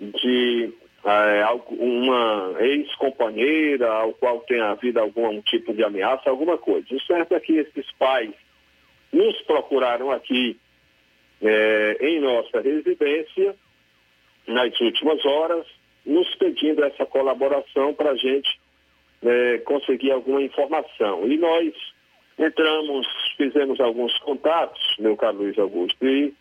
[0.00, 0.72] de
[1.04, 6.86] é, uma ex-companheira ao qual tenha havido algum tipo de ameaça, alguma coisa.
[6.90, 8.32] O certo é que esses pais
[9.12, 10.58] nos procuraram aqui
[11.42, 13.54] é, em nossa residência
[14.46, 15.66] nas últimas horas,
[16.06, 18.48] nos pedindo essa colaboração para a gente
[19.22, 21.26] é, conseguir alguma informação.
[21.26, 21.74] E nós
[22.38, 23.06] entramos,
[23.36, 26.34] fizemos alguns contatos, meu caro Luiz Augusto, e,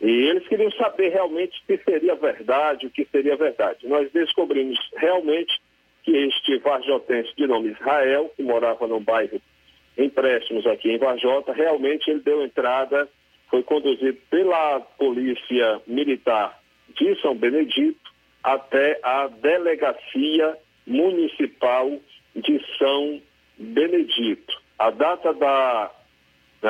[0.00, 3.86] e eles queriam saber realmente se seria verdade, o que seria verdade.
[3.86, 5.60] Nós descobrimos realmente
[6.02, 9.40] que este varjotense de nome Israel, que morava no bairro
[9.98, 13.08] Empréstimos aqui em Varjota, realmente ele deu entrada,
[13.50, 16.56] foi conduzido pela Polícia Militar
[16.96, 17.98] de São Benedito
[18.44, 20.56] até a Delegacia
[20.86, 21.90] Municipal
[22.36, 23.20] de São
[23.58, 24.62] Benedito.
[24.78, 25.90] A data da,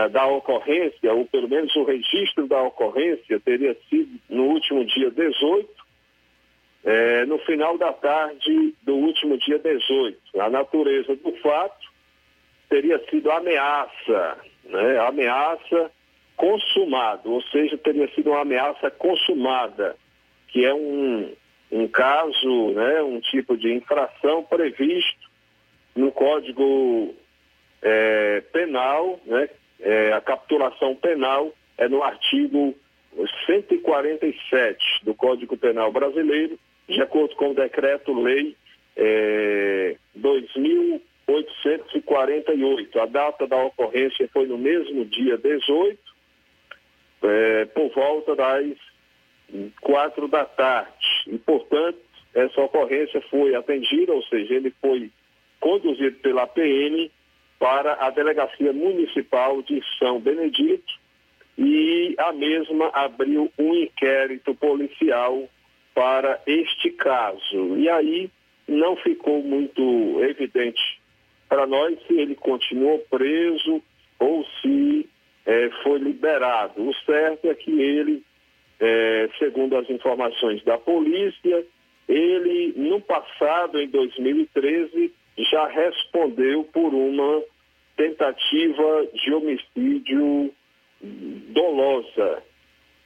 [0.09, 5.69] da, ocorrência, ou pelo menos o registro da ocorrência, teria sido no último dia 18,
[6.85, 10.41] é, no final da tarde do último dia 18.
[10.41, 11.87] A natureza do fato
[12.69, 14.99] teria sido ameaça, né?
[15.01, 15.91] ameaça
[16.37, 19.97] consumada, ou seja, teria sido uma ameaça consumada,
[20.47, 21.33] que é um,
[21.71, 25.29] um caso, né, um tipo de infração previsto
[25.97, 27.15] no Código
[27.83, 29.49] é, Penal, né,
[29.81, 32.75] é, a capturação penal é no artigo
[33.47, 36.59] 147 do Código Penal Brasileiro,
[36.89, 38.57] de acordo com o decreto-lei
[38.97, 43.01] é, 2848.
[43.01, 45.97] A data da ocorrência foi no mesmo dia 18,
[47.23, 48.67] é, por volta das
[49.81, 51.07] quatro da tarde.
[51.27, 51.99] E, portanto,
[52.35, 55.11] essa ocorrência foi atendida, ou seja, ele foi
[55.61, 57.11] conduzido pela PM
[57.59, 60.93] para a Delegacia Municipal de São Benedito
[61.57, 65.49] e a mesma abriu um inquérito policial
[65.93, 67.77] para este caso.
[67.77, 68.31] E aí
[68.69, 71.01] não ficou muito evidente
[71.49, 73.83] para nós se ele continuou preso
[74.21, 75.09] ou se
[75.45, 76.89] é, foi liberado.
[76.89, 78.23] O certo é que ele
[78.81, 81.65] é, segundo as informações da polícia,
[82.09, 85.13] ele, no passado, em 2013,
[85.45, 87.43] já respondeu por uma
[87.97, 90.53] tentativa de homicídio
[91.01, 92.43] dolosa.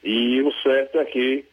[0.04, 1.44] E o certo é que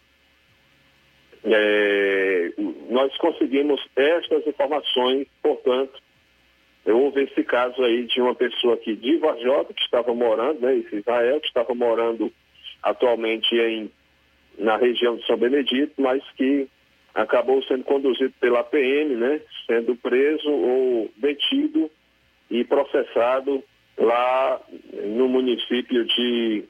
[1.43, 2.51] é,
[2.89, 6.01] nós conseguimos estas informações, portanto,
[6.85, 10.97] houve esse caso aí de uma pessoa aqui de Varjota, que estava morando, né, esse
[10.97, 12.31] Israel, que estava morando
[12.81, 13.91] atualmente em
[14.57, 16.67] na região de São Benedito, mas que
[17.13, 21.89] acabou sendo conduzido pela PM, né, sendo preso ou detido
[22.49, 23.63] e processado
[23.97, 24.61] lá
[25.05, 26.63] no município de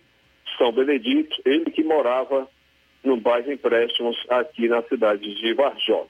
[0.57, 2.47] São Benedito, ele que morava
[3.03, 6.09] no bairro Empréstimos aqui na cidade de Varjota.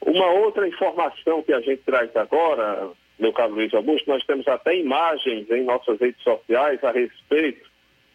[0.00, 4.76] Uma outra informação que a gente traz agora, meu caro Luiz Augusto, nós temos até
[4.76, 7.67] imagens em nossas redes sociais a respeito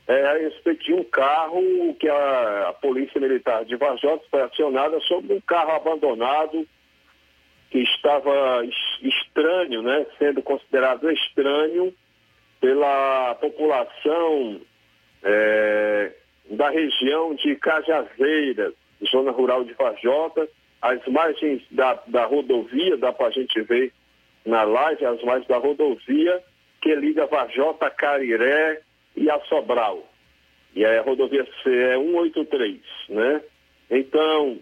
[0.08, 1.62] é, a respeito de um carro
[2.00, 6.68] que a, a Polícia Militar de Varjota foi acionada sobre um carro abandonado
[7.70, 8.64] que estava
[9.02, 11.94] estranho, né, sendo considerado estranho
[12.62, 14.62] pela população
[15.24, 16.12] é,
[16.52, 18.74] da região de Cajazeiras,
[19.12, 20.48] zona rural de Varjota,
[20.82, 23.92] as margens da, da rodovia, dá para a gente ver
[24.46, 26.44] na live, as margens da rodovia
[26.82, 28.82] que liga Varjota a Cariré,
[29.16, 30.08] e a Sobral.
[30.76, 33.42] E é a rodovia CE 183, né?
[33.90, 34.60] Então,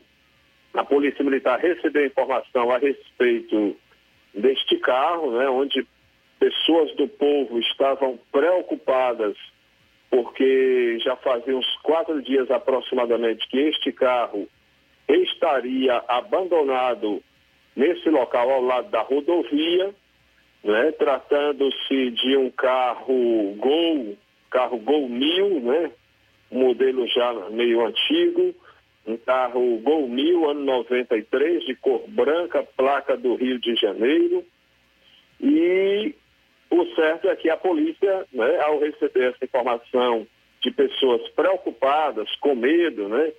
[0.74, 3.76] a Polícia Militar recebeu informação a respeito
[4.34, 5.86] deste carro, né, onde
[6.40, 9.38] pessoas do povo estavam preocupadas
[10.10, 14.48] porque já fazia uns quatro dias aproximadamente que este carro
[15.08, 17.24] estaria abandonado
[17.76, 19.94] nesse local ao lado da rodovia,
[20.64, 24.18] né, tratando-se de um carro Gol
[24.52, 25.92] carro Gol 1000, né?
[26.52, 28.54] modelo já meio antigo,
[29.08, 34.46] um carro Gol 1000, ano 93, de cor branca, placa do Rio de Janeiro.
[35.40, 36.14] E
[36.70, 40.28] o certo é que a polícia, né, ao receber essa informação
[40.62, 43.32] de pessoas preocupadas, com medo, né?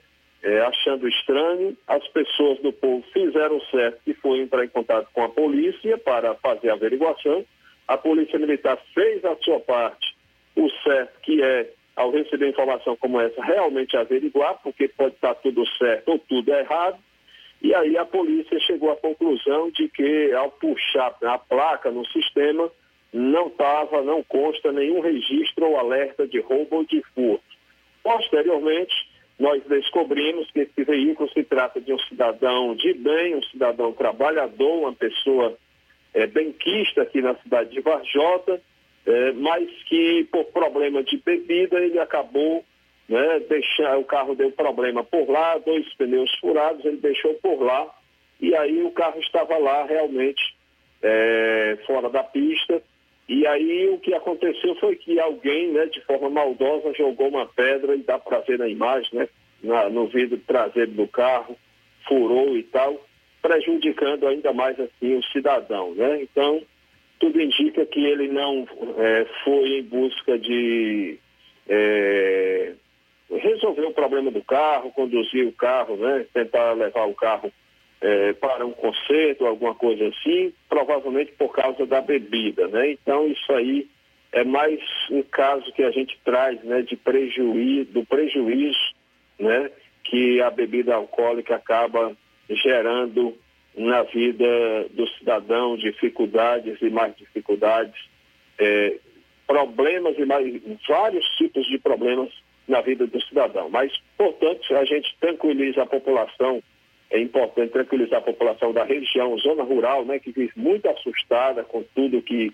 [0.45, 5.23] É, achando estranho, as pessoas do povo fizeram certo e foi entrar em contato com
[5.23, 7.45] a polícia para fazer a averiguação.
[7.87, 10.12] A polícia militar fez a sua parte,
[10.57, 15.67] o certo que é, ao receber informação como essa, realmente averiguar, porque pode estar tudo
[15.79, 16.99] certo ou tudo errado.
[17.61, 22.71] E aí a polícia chegou à conclusão de que ao puxar a placa no sistema,
[23.13, 27.45] não estava, não consta nenhum registro ou alerta de roubo ou de furto.
[28.03, 28.95] Posteriormente,
[29.39, 34.81] nós descobrimos que esse veículo se trata de um cidadão de bem, um cidadão trabalhador,
[34.81, 35.57] uma pessoa
[36.15, 38.61] é, benquista aqui na cidade de Varjota,
[39.07, 42.65] é, mas que por problema de bebida ele acabou
[43.09, 47.87] né, deixar, o carro deu problema por lá, dois pneus furados, ele deixou por lá,
[48.41, 50.43] e aí o carro estava lá realmente
[51.03, 52.83] é, fora da pista,
[53.29, 57.95] e aí o que aconteceu foi que alguém, né, de forma maldosa, jogou uma pedra,
[57.95, 59.29] e dá para ver na imagem, né,
[59.63, 61.57] na, no vidro traseiro do carro,
[62.07, 63.05] furou e tal,
[63.41, 66.23] prejudicando ainda mais assim o cidadão, né?
[66.23, 66.63] Então,
[67.23, 68.67] tudo indica que ele não
[68.99, 71.17] é, foi em busca de
[71.69, 72.73] é,
[73.31, 76.27] resolver o problema do carro, conduzir o carro, né?
[76.35, 77.53] Tentar levar o carro
[78.01, 82.91] é, para um concerto, alguma coisa assim, provavelmente por causa da bebida, né?
[82.91, 83.89] Então isso aí
[84.33, 88.95] é mais um caso que a gente traz, né, de prejuízo, do prejuízo,
[89.39, 89.71] né,
[90.03, 92.17] que a bebida alcoólica acaba
[92.49, 93.37] gerando
[93.77, 94.47] na vida
[94.91, 97.95] do cidadão, dificuldades e mais dificuldades,
[98.59, 98.99] é,
[99.47, 102.31] problemas e mais vários tipos de problemas
[102.69, 103.69] na vida do cidadão.
[103.71, 106.63] Mas, portanto, a gente tranquiliza a população
[107.13, 111.83] é importante tranquilizar a população da região, zona rural, né, que vive muito assustada com
[111.95, 112.53] tudo que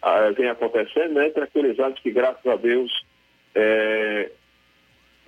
[0.00, 3.04] ah, vem acontecendo, né, tranquilizando que, graças a Deus,
[3.52, 4.30] é,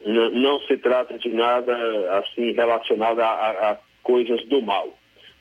[0.06, 1.74] não se trata de nada
[2.18, 4.96] assim relacionado a, a, a, coisas do mal.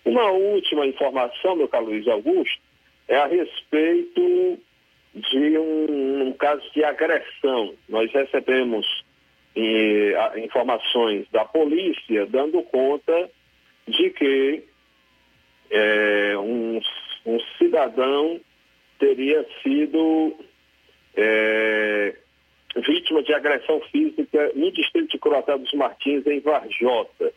[0.06, 2.62] Uma última informação, meu caro Luiz Augusto,
[3.08, 4.60] é a respeito
[5.14, 7.74] de um, um caso de agressão.
[7.90, 8.86] Nós recebemos
[9.56, 13.30] e, a, informações da polícia dando conta
[13.88, 14.64] de que
[15.72, 16.80] é, um,
[17.26, 18.40] um, cidadão
[19.00, 20.36] teria sido
[21.16, 22.16] é,
[22.76, 27.34] vítima de agressão física no distrito de Coroatá dos Martins, em Varjota.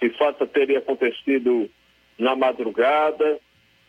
[0.00, 1.70] Esse fato teria acontecido
[2.20, 3.40] na madrugada,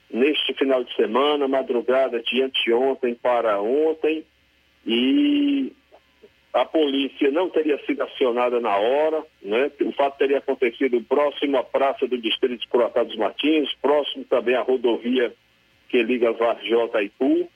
[0.10, 4.26] neste final de semana, madrugada de anteontem para ontem,
[4.86, 5.74] e
[6.54, 9.70] a polícia não teria sido acionada na hora, né?
[9.82, 14.56] O fato teria acontecido próximo à praça do distrito de Curatá dos Martins, próximo também
[14.56, 15.34] à rodovia
[15.90, 17.50] que liga Varjota a Ipu.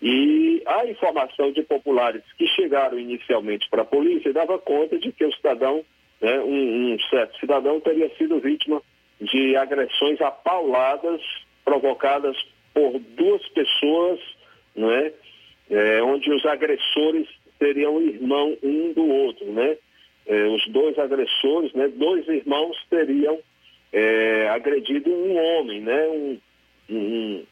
[0.00, 5.24] E a informação de populares que chegaram inicialmente para a polícia dava conta de que
[5.24, 5.84] o cidadão,
[6.20, 8.82] né, um, um certo cidadão, teria sido vítima
[9.22, 11.20] de agressões apauladas
[11.64, 12.36] provocadas
[12.74, 14.20] por duas pessoas,
[14.74, 15.12] não é?
[15.70, 19.76] É, onde os agressores seriam irmão um do outro, né?
[20.26, 21.88] É, os dois agressores, né?
[21.88, 23.38] Dois irmãos teriam
[23.92, 26.08] é, agredido um homem, né?
[26.08, 26.38] Um,
[26.90, 27.44] um,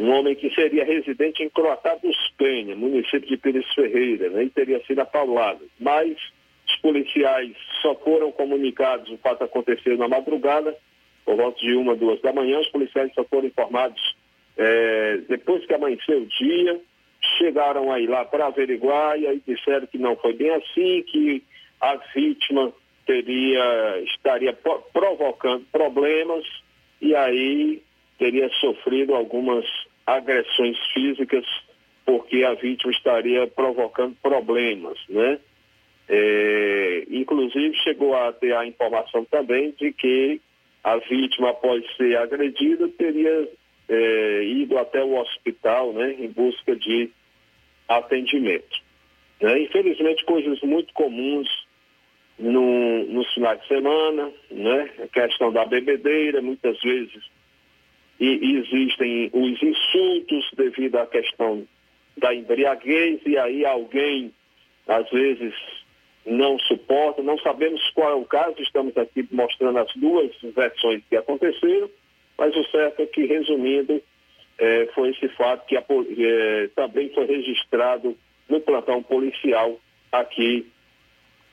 [0.00, 4.44] um, homem que seria residente em Croatá dos Penha, município de Pires Ferreira, né?
[4.44, 5.60] E teria sido apaulado.
[5.78, 6.16] Mas
[6.72, 10.76] os policiais só foram comunicados, o fato aconteceu na madrugada,
[11.24, 14.00] por volta de uma, duas da manhã, os policiais só foram informados
[14.56, 16.80] é, depois que amanheceu o dia,
[17.38, 21.42] chegaram aí lá para averiguar e aí disseram que não foi bem assim, que
[21.80, 22.72] a vítima
[23.06, 24.52] teria, estaria
[24.92, 26.44] provocando problemas
[27.00, 27.82] e aí
[28.18, 29.64] teria sofrido algumas
[30.06, 31.44] agressões físicas
[32.04, 35.38] porque a vítima estaria provocando problemas, né?
[36.14, 40.40] É, inclusive chegou a ter a informação também de que
[40.84, 43.48] a vítima, após ser agredida, teria
[43.88, 47.10] é, ido até o hospital né, em busca de
[47.88, 48.82] atendimento.
[49.40, 49.62] Né?
[49.62, 51.48] Infelizmente, coisas muito comuns
[52.38, 54.90] no, finais de semana, né?
[55.04, 57.22] a questão da bebedeira, muitas vezes
[58.22, 61.66] e, existem os insultos devido à questão
[62.16, 64.32] da embriaguez, e aí alguém,
[64.86, 65.54] às vezes,
[66.24, 71.16] não suporta, não sabemos qual é o caso, estamos aqui mostrando as duas versões que
[71.16, 71.90] aconteceram,
[72.38, 74.00] mas o certo é que, resumindo,
[74.58, 78.16] é, foi esse fato que a, é, também foi registrado
[78.48, 79.78] no plantão policial
[80.10, 80.66] aqui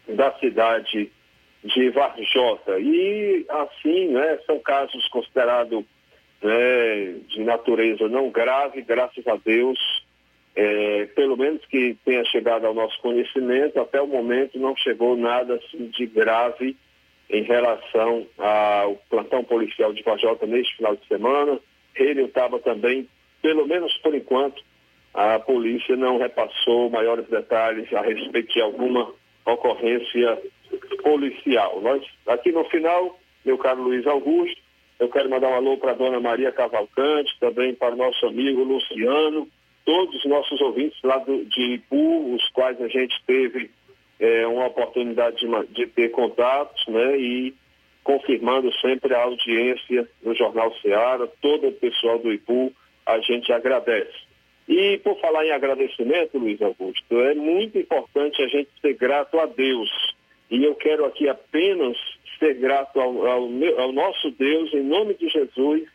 [0.08, 1.12] da cidade
[1.64, 2.80] de Varjota.
[2.80, 5.84] E assim, né, são casos considerados
[6.42, 9.80] né, de natureza não grave, graças a Deus,
[10.62, 15.56] é, pelo menos que tenha chegado ao nosso conhecimento, até o momento não chegou nada
[15.56, 16.76] assim, de grave
[17.30, 21.58] em relação ao plantão policial de Vajota neste final de semana.
[21.96, 23.08] Ele estava também,
[23.42, 24.62] pelo menos por enquanto,
[25.14, 29.14] a polícia não repassou maiores detalhes a respeito de alguma
[29.46, 30.42] ocorrência
[31.02, 31.80] policial.
[31.80, 34.62] Nós, aqui no final, meu caro Luiz Augusto,
[35.00, 38.62] eu quero mandar um alô para a dona Maria Cavalcante, também para o nosso amigo
[38.62, 39.48] Luciano,
[39.90, 43.72] todos os nossos ouvintes lá do, de Ipu, os quais a gente teve
[44.20, 47.18] é, uma oportunidade de, de, ter contatos, né?
[47.18, 47.56] E
[48.04, 52.72] confirmando sempre a audiência no Jornal Ceará, todo o pessoal do Ipu,
[53.04, 54.14] a gente agradece.
[54.68, 59.48] E por falar em agradecimento, Luiz Augusto, é muito importante a gente ser grato a
[59.48, 59.90] Deus.
[60.52, 61.98] E eu quero aqui apenas
[62.38, 65.90] ser grato ao, ao, meu, ao nosso Deus, em nome de Jesus,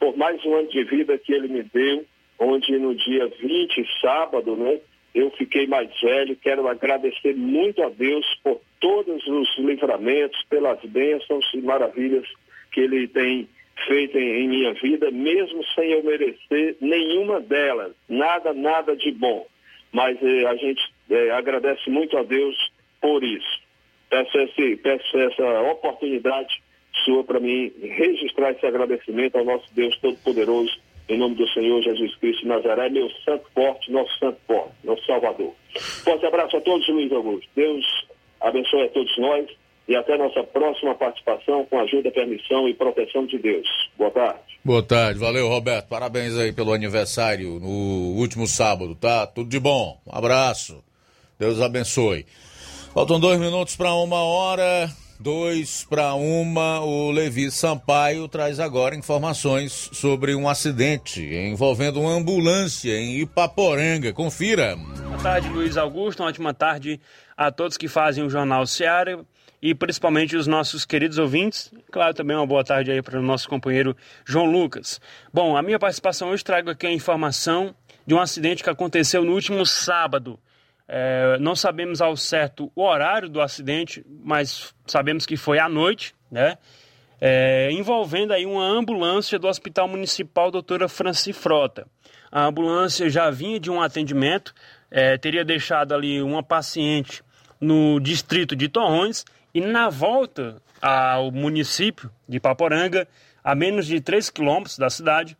[0.00, 2.06] por mais um ano de vida que Ele me deu,
[2.44, 4.78] onde no dia 20, sábado, né,
[5.14, 6.36] eu fiquei mais velho.
[6.36, 12.26] Quero agradecer muito a Deus por todos os livramentos, pelas bênçãos e maravilhas
[12.72, 13.48] que Ele tem
[13.86, 19.46] feito em, em minha vida, mesmo sem eu merecer nenhuma delas, nada, nada de bom.
[19.92, 22.56] Mas eh, a gente eh, agradece muito a Deus
[23.00, 23.62] por isso.
[24.10, 26.62] Peço, esse, peço essa oportunidade
[27.04, 32.14] sua para mim registrar esse agradecimento ao nosso Deus Todo-Poderoso em nome do Senhor Jesus
[32.16, 35.52] Cristo Nazaré, meu santo forte, nosso santo forte, nosso Salvador.
[36.04, 37.48] Forte abraço a todos, Luiz Augusto.
[37.54, 37.84] Deus
[38.40, 39.46] abençoe a todos nós
[39.86, 43.68] e até nossa próxima participação com ajuda, permissão e proteção de Deus.
[43.98, 44.40] Boa tarde.
[44.64, 49.26] Boa tarde, valeu Roberto, parabéns aí pelo aniversário no último sábado, tá?
[49.26, 50.82] Tudo de bom, um abraço,
[51.38, 52.24] Deus abençoe.
[52.94, 54.88] Faltam dois minutos para uma hora.
[55.24, 62.94] Dois para uma, o Levi Sampaio traz agora informações sobre um acidente envolvendo uma ambulância
[62.94, 64.12] em Ipaporanga.
[64.12, 64.76] Confira.
[64.76, 66.20] Boa tarde, Luiz Augusto.
[66.22, 67.00] Uma ótima tarde
[67.34, 69.24] a todos que fazem o Jornal Seara
[69.62, 71.72] e principalmente os nossos queridos ouvintes.
[71.90, 73.96] Claro, também uma boa tarde aí para o nosso companheiro
[74.26, 75.00] João Lucas.
[75.32, 77.74] Bom, a minha participação hoje trago aqui a informação
[78.06, 80.38] de um acidente que aconteceu no último sábado
[80.86, 86.14] é, não sabemos ao certo o horário do acidente, mas sabemos que foi à noite,
[86.30, 86.58] né?
[87.20, 91.86] É, envolvendo aí uma ambulância do Hospital Municipal Doutora Franci Frota.
[92.30, 94.52] A ambulância já vinha de um atendimento,
[94.90, 97.22] é, teria deixado ali uma paciente
[97.60, 99.24] no distrito de Torrões
[99.54, 103.08] e na volta ao município de Paporanga,
[103.42, 105.36] a menos de 3 quilômetros da cidade,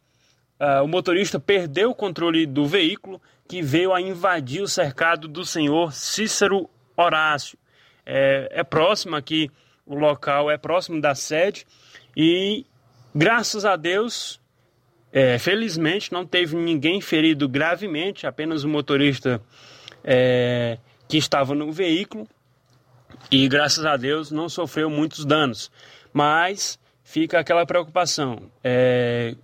[0.60, 5.44] uh, o motorista perdeu o controle do veículo que veio a invadir o cercado do
[5.44, 7.58] senhor Cícero Horácio.
[8.06, 9.50] É, é próximo aqui,
[9.86, 11.66] o local é próximo da sede
[12.16, 12.64] e
[13.14, 14.40] graças a Deus,
[15.12, 19.40] é, felizmente não teve ninguém ferido gravemente, apenas o motorista
[20.02, 20.78] é,
[21.08, 22.26] que estava no veículo
[23.30, 25.70] e graças a Deus não sofreu muitos danos.
[26.12, 28.50] Mas fica aquela preocupação.
[28.62, 29.34] É,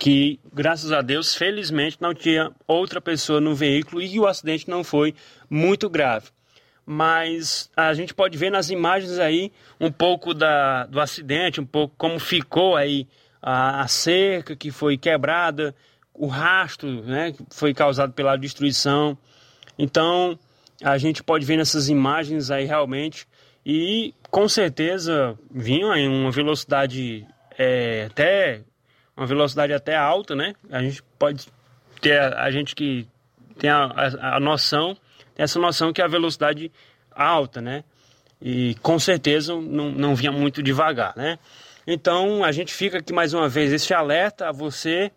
[0.00, 4.82] que, graças a Deus, felizmente não tinha outra pessoa no veículo e o acidente não
[4.82, 5.14] foi
[5.48, 6.30] muito grave.
[6.86, 11.94] Mas a gente pode ver nas imagens aí um pouco da, do acidente, um pouco
[11.98, 13.06] como ficou aí
[13.42, 15.74] a, a cerca que foi quebrada,
[16.14, 19.18] o rastro né, que foi causado pela destruição.
[19.78, 20.38] Então
[20.82, 23.28] a gente pode ver nessas imagens aí realmente
[23.66, 27.26] e com certeza vinham em uma velocidade
[27.58, 28.62] é, até
[29.20, 30.54] uma velocidade até alta, né?
[30.70, 31.46] A gente pode
[32.00, 33.06] ter, a, gente que
[33.58, 34.96] tem a, a, a, noção,
[35.36, 36.72] essa noção que é a velocidade
[37.10, 37.84] alta, né?
[38.40, 41.38] E com certeza não, não vinha muito devagar, né?
[41.86, 45.12] Então a gente fica aqui mais uma vez esse alerta a você,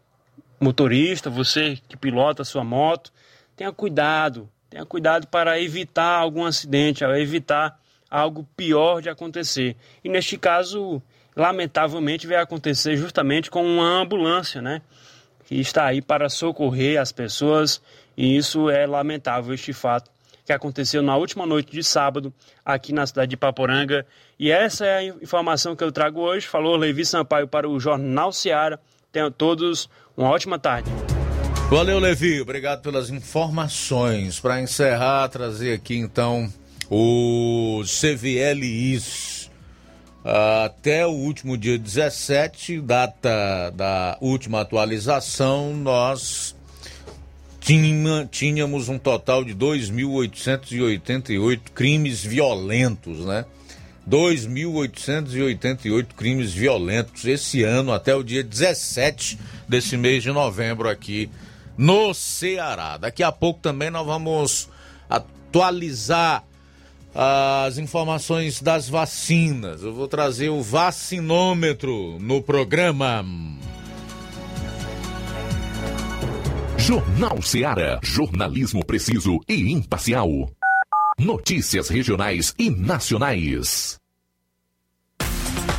[0.59, 3.09] motorista, você que pilota a sua moto,
[3.55, 7.79] tenha cuidado, tenha cuidado para evitar algum acidente, evitar
[8.11, 9.77] algo pior de acontecer.
[10.03, 11.01] E neste caso,
[11.35, 14.81] lamentavelmente vai acontecer justamente com uma ambulância, né?
[15.45, 17.81] Que está aí para socorrer as pessoas
[18.15, 20.11] e isso é lamentável este fato
[20.45, 22.33] que aconteceu na última noite de sábado
[22.65, 24.05] aqui na cidade de Paporanga.
[24.37, 26.47] E essa é a informação que eu trago hoje.
[26.47, 28.79] Falou Levi Sampaio para o Jornal Seara.
[29.11, 30.89] Tenham todos uma ótima tarde.
[31.69, 32.41] Valeu, Levi.
[32.41, 34.39] Obrigado pelas informações.
[34.39, 36.51] Para encerrar, trazer aqui então
[36.89, 39.32] o CVLIs
[40.23, 46.55] até o último dia 17, data da última atualização, nós
[48.31, 53.43] tínhamos um total de 2.888 crimes violentos, né?
[54.09, 61.29] 2.888 crimes violentos esse ano, até o dia 17 desse mês de novembro, aqui
[61.77, 62.97] no Ceará.
[62.97, 64.67] Daqui a pouco também nós vamos
[65.09, 66.43] atualizar
[67.15, 69.83] as informações das vacinas.
[69.83, 73.23] Eu vou trazer o vacinômetro no programa.
[76.77, 80.29] Jornal Ceará, jornalismo preciso e imparcial.
[81.17, 84.02] Notícias regionais e nacionais.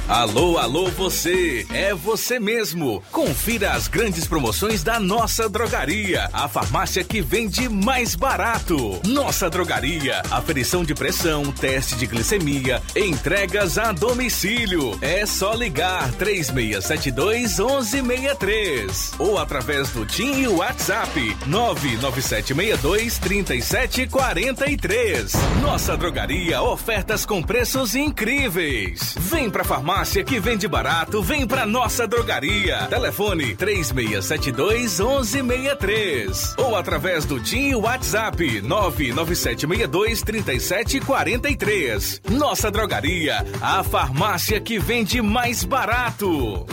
[0.07, 1.67] Alô, alô, você!
[1.73, 3.03] É você mesmo!
[3.11, 9.01] Confira as grandes promoções da nossa drogaria, a farmácia que vende mais barato.
[9.07, 14.99] Nossa drogaria, aferição de pressão, teste de glicemia, entregas a domicílio.
[15.01, 25.33] É só ligar 3672 1163 ou através do TIM e WhatsApp 99762 3743.
[25.63, 29.15] Nossa drogaria, ofertas com preços incríveis.
[29.19, 32.89] Vem pra farmácia farmácia que vende barato, vem pra nossa drogaria.
[32.89, 42.23] Telefone 3672 1163 ou através do TIM WhatsApp 99762 3743.
[42.29, 46.67] Nossa drogaria, a farmácia que vende mais barato.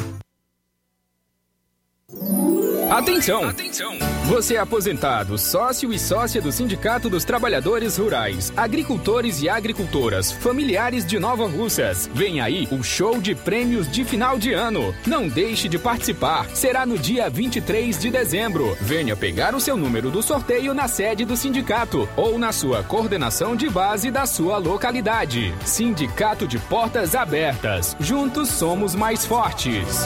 [2.91, 3.47] Atenção!
[3.47, 3.93] Atenção!
[4.25, 11.05] Você é aposentado, sócio e sócia do Sindicato dos Trabalhadores Rurais, Agricultores e Agricultoras, familiares
[11.05, 12.09] de Nova Russas.
[12.13, 14.93] Vem aí o show de prêmios de final de ano.
[15.07, 16.49] Não deixe de participar.
[16.53, 18.77] Será no dia 23 de dezembro.
[18.81, 23.55] Venha pegar o seu número do sorteio na sede do sindicato ou na sua coordenação
[23.55, 25.55] de base da sua localidade.
[25.63, 27.95] Sindicato de Portas Abertas.
[28.01, 30.05] Juntos somos mais fortes.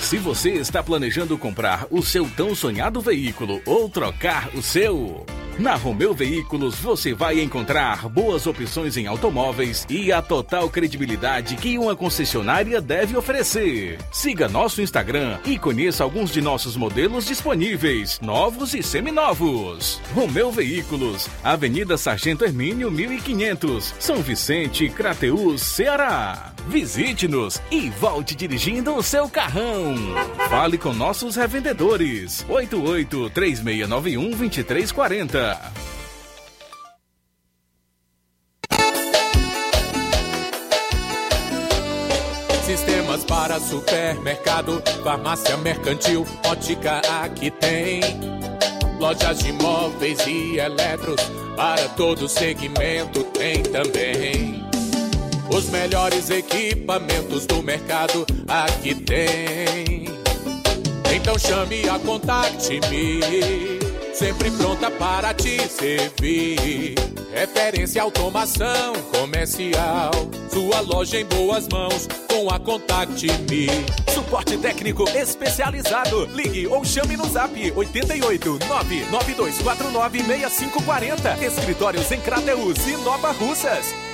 [0.00, 5.26] Se você está planejando comprar o seu tão sonhado veículo ou trocar o seu,
[5.58, 11.76] na Romeu Veículos você vai encontrar boas opções em automóveis e a total credibilidade que
[11.76, 13.98] uma concessionária deve oferecer.
[14.12, 20.00] Siga nosso Instagram e conheça alguns de nossos modelos disponíveis, novos e seminovos.
[20.14, 26.54] Romeu Veículos, Avenida Sargento Hermínio 1500, São Vicente, Crateús, Ceará.
[26.68, 29.87] Visite-nos e volte dirigindo o seu carrão.
[30.48, 32.44] Fale com nossos revendedores.
[32.48, 35.88] 88 3691 2340.
[42.68, 48.02] Sistemas para supermercado, farmácia mercantil, ótica aqui tem.
[49.00, 51.20] Lojas de móveis e eletros,
[51.56, 54.67] para todo segmento tem também.
[55.50, 60.06] Os melhores equipamentos do mercado aqui tem.
[61.14, 63.20] Então chame a Contact Me,
[64.14, 66.94] sempre pronta para te servir.
[67.32, 70.10] Referência automação comercial,
[70.50, 73.68] sua loja em boas mãos com a Contact Me.
[74.12, 76.26] Suporte técnico especializado.
[76.26, 81.44] Ligue ou chame no zap 88 99249 6540.
[81.44, 84.07] Escritórios em Crateus e Nova Russas.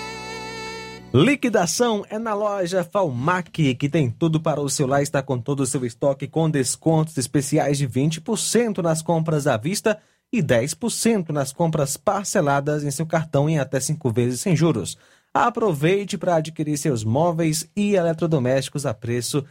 [1.17, 5.67] Liquidação é na loja Falmac, que tem tudo para o celular, está com todo o
[5.67, 9.97] seu estoque com descontos especiais de 20% nas compras à vista
[10.33, 14.99] e 10% nas compras parceladas em seu cartão em até 5 vezes sem juros.
[15.33, 19.45] Aproveite para adquirir seus móveis e eletrodomésticos a preço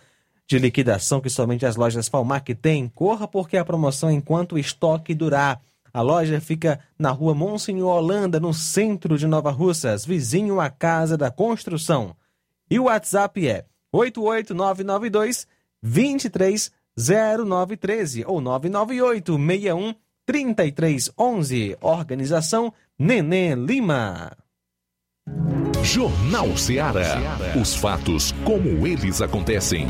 [0.46, 2.90] de liquidação que somente as lojas Falmac têm.
[2.90, 5.62] Corra porque a promoção enquanto o estoque durar.
[5.94, 11.16] A loja fica na rua Monsenhor Holanda, no centro de Nova Russas, vizinho à Casa
[11.16, 12.16] da Construção.
[12.70, 15.46] E o WhatsApp é 88992
[15.84, 19.94] 230913 ou 998 61
[20.26, 21.78] 3311.
[21.80, 24.36] Organização Nenê Lima.
[25.84, 27.20] Jornal Ceará.
[27.62, 29.86] Os fatos como eles acontecem.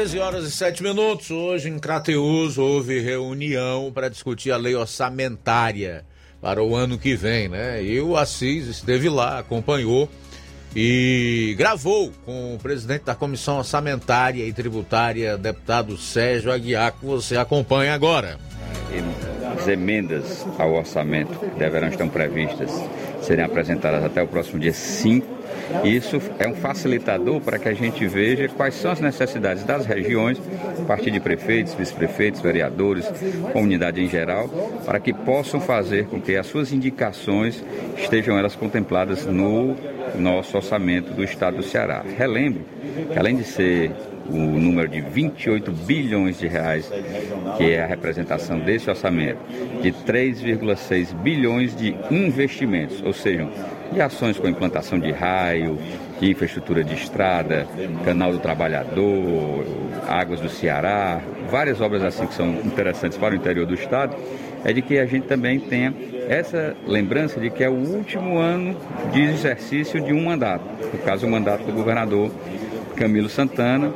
[0.00, 1.30] 13 horas e 7 minutos.
[1.30, 6.06] Hoje em Crateus houve reunião para discutir a lei orçamentária
[6.40, 7.84] para o ano que vem, né?
[7.84, 10.08] E o Assis esteve lá, acompanhou
[10.74, 17.36] e gravou com o presidente da Comissão Orçamentária e Tributária, deputado Sérgio Aguiar, que você
[17.36, 18.38] acompanha agora.
[19.54, 22.70] As emendas ao orçamento deverão estar previstas
[23.30, 25.40] serem apresentadas até o próximo dia 5
[25.84, 30.40] isso é um facilitador para que a gente veja quais são as necessidades das regiões,
[30.78, 33.06] a partir de prefeitos, vice-prefeitos, vereadores,
[33.52, 34.48] comunidade em geral,
[34.84, 37.64] para que possam fazer com que as suas indicações
[37.96, 39.76] estejam elas contempladas no
[40.16, 42.04] nosso orçamento do Estado do Ceará.
[42.18, 42.64] Relembro
[43.12, 43.92] que além de ser
[44.30, 46.90] o número de 28 bilhões de reais,
[47.56, 49.40] que é a representação desse orçamento,
[49.82, 53.48] de 3,6 bilhões de investimentos, ou seja,
[53.92, 55.78] de ações com implantação de raio,
[56.20, 57.66] de infraestrutura de estrada,
[58.04, 59.64] canal do trabalhador,
[60.08, 61.20] águas do Ceará,
[61.50, 64.16] várias obras assim que são interessantes para o interior do estado,
[64.64, 65.94] é de que a gente também tenha
[66.28, 68.76] essa lembrança de que é o último ano
[69.12, 72.30] de exercício de um mandato, no caso o mandato do governador
[73.00, 73.94] Camilo Santana,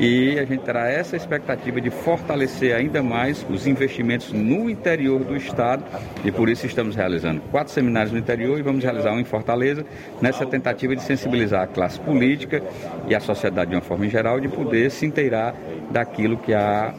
[0.00, 5.36] e a gente terá essa expectativa de fortalecer ainda mais os investimentos no interior do
[5.36, 5.84] estado
[6.24, 9.84] e por isso estamos realizando quatro seminários no interior e vamos realizar um em Fortaleza
[10.22, 12.62] nessa tentativa de sensibilizar a classe política
[13.06, 15.54] e a sociedade de uma forma em geral de poder se inteirar
[15.90, 16.94] daquilo que a,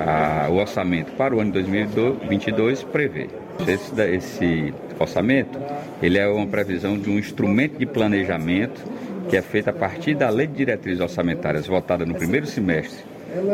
[0.00, 3.28] a, o orçamento para o ano de 2022 prevê.
[3.68, 5.58] Esse, esse orçamento
[6.02, 8.82] ele é uma previsão de um instrumento de planejamento
[9.28, 12.98] que é feita a partir da Lei de Diretrizes Orçamentárias votada no primeiro semestre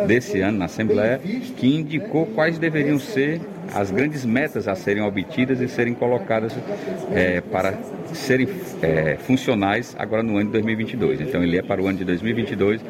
[0.07, 1.21] desse ano na Assembleia,
[1.57, 3.41] que indicou quais deveriam ser
[3.73, 6.53] as grandes metas a serem obtidas e serem colocadas
[7.13, 7.75] é, para
[8.13, 8.49] serem
[8.83, 11.21] é, funcionais agora no ano de 2022.
[11.21, 12.81] Então ele é para o ano de 2022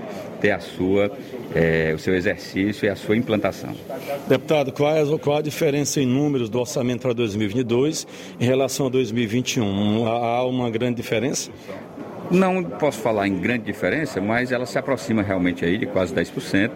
[0.40, 1.10] ter a sua,
[1.54, 3.72] é, o seu exercício e a sua implantação.
[4.28, 8.06] Deputado, qual é, qual a diferença em números do orçamento para 2022
[8.38, 10.06] em relação a 2021?
[10.06, 11.50] Há uma grande diferença?
[12.30, 16.70] Não posso falar em grande diferença, mas ela se aproxima realmente aí de quase 10%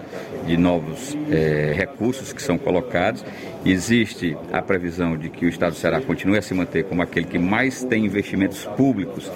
[0.46, 3.24] de novos é, recursos que são colocados.
[3.64, 7.26] Existe a previsão de que o Estado do Ceará continue a se manter como aquele
[7.26, 9.30] que mais tem investimentos públicos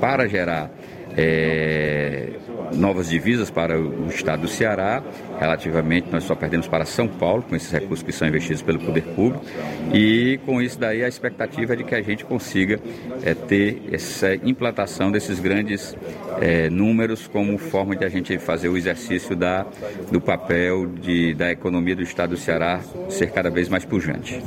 [0.00, 0.70] para gerar
[1.16, 2.30] é,
[2.74, 5.02] novas divisas para o estado do Ceará.
[5.38, 9.02] Relativamente, nós só perdemos para São Paulo, com esses recursos que são investidos pelo poder
[9.02, 9.44] público.
[9.92, 12.80] E com isso daí a expectativa é de que a gente consiga
[13.22, 15.96] é, ter essa implantação desses grandes
[16.40, 19.66] é, números como forma de a gente fazer o exercício da,
[20.10, 24.42] do papel de, da economia do estado do Ceará ser cada vez mais pujante.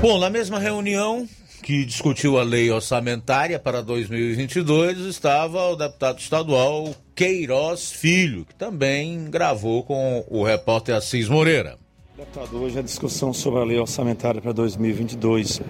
[0.00, 1.26] Bom, na mesma reunião,
[1.62, 9.30] que discutiu a lei orçamentária para 2022 estava o deputado estadual Queiroz Filho, que também
[9.30, 11.76] gravou com o repórter Assis Moreira.
[12.16, 15.62] Deputado, hoje a discussão sobre a lei orçamentária para 2022.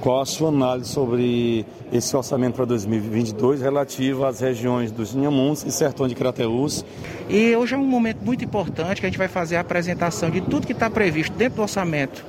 [0.00, 5.70] Qual a sua análise sobre esse orçamento para 2022 relativo às regiões dos Inhamuns e
[5.70, 6.82] Sertão de Crateús?
[7.28, 10.40] E hoje é um momento muito importante que a gente vai fazer a apresentação de
[10.40, 12.24] tudo que está previsto dentro do orçamento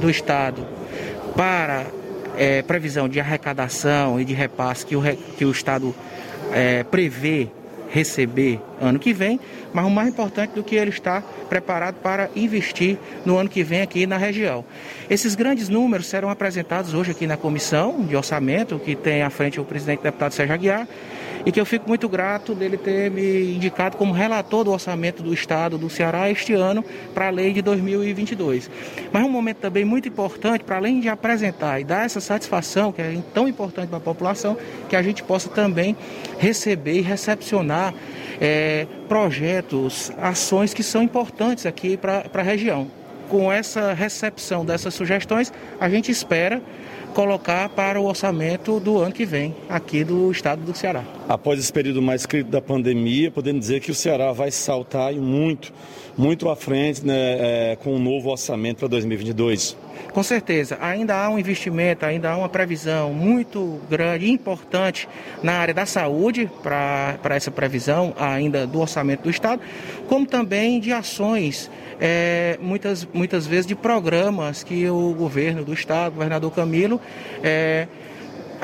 [0.00, 0.64] do Estado
[1.34, 1.86] para
[2.36, 5.02] é, previsão de arrecadação e de repasse que o,
[5.36, 5.94] que o Estado
[6.52, 7.48] é, prevê
[7.94, 9.38] receber ano que vem,
[9.72, 13.82] mas o mais importante do que ele está preparado para investir no ano que vem
[13.82, 14.64] aqui na região.
[15.08, 19.60] Esses grandes números serão apresentados hoje aqui na comissão de orçamento, que tem à frente
[19.60, 20.88] o presidente deputado Sérgio Aguiar,
[21.46, 25.32] e que eu fico muito grato dele ter me indicado como relator do orçamento do
[25.32, 28.70] Estado do Ceará este ano para a lei de 2022.
[29.12, 33.02] Mas um momento também muito importante, para além de apresentar e dar essa satisfação, que
[33.02, 34.56] é tão importante para a população,
[34.88, 35.96] que a gente possa também
[36.38, 37.94] receber e recepcionar
[38.40, 42.88] é, projetos, ações que são importantes aqui para a região.
[43.28, 46.62] Com essa recepção dessas sugestões, a gente espera
[47.14, 51.04] colocar para o orçamento do ano que vem, aqui do estado do Ceará.
[51.28, 55.72] Após esse período mais crítico da pandemia, podemos dizer que o Ceará vai saltar muito,
[56.18, 57.14] muito à frente né,
[57.72, 59.76] é, com um novo orçamento para 2022.
[60.12, 65.08] Com certeza, ainda há um investimento, ainda há uma previsão muito grande e importante
[65.42, 69.62] na área da saúde para essa previsão ainda do orçamento do Estado,
[70.08, 76.12] como também de ações é, muitas, muitas vezes de programas que o governo do estado,
[76.12, 77.00] o governador Camilo,
[77.42, 77.86] é,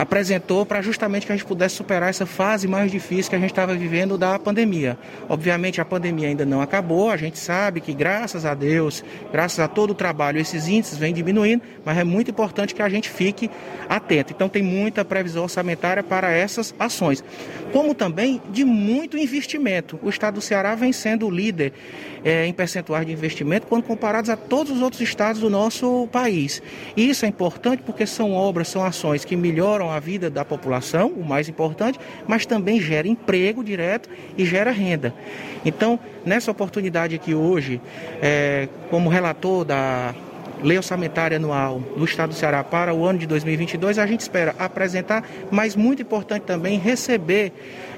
[0.00, 3.50] apresentou para justamente que a gente pudesse superar essa fase mais difícil que a gente
[3.50, 4.96] estava vivendo da pandemia.
[5.28, 9.68] Obviamente a pandemia ainda não acabou, a gente sabe que graças a Deus, graças a
[9.68, 13.50] todo o trabalho, esses índices vêm diminuindo, mas é muito importante que a gente fique
[13.90, 14.32] atento.
[14.32, 17.22] Então tem muita previsão orçamentária para essas ações,
[17.70, 20.00] como também de muito investimento.
[20.02, 21.74] O estado do Ceará vem sendo o líder
[22.24, 26.62] é, em percentuais de investimento quando comparados a todos os outros estados do nosso país.
[26.96, 31.08] E isso é importante porque são obras, são ações que melhoram a vida da população,
[31.08, 35.14] o mais importante, mas também gera emprego direto e gera renda.
[35.64, 37.80] Então, nessa oportunidade aqui hoje,
[38.22, 40.14] é, como relator da
[40.62, 44.54] Lei Orçamentária Anual do Estado do Ceará para o ano de 2022, a gente espera
[44.58, 47.52] apresentar, mas muito importante também receber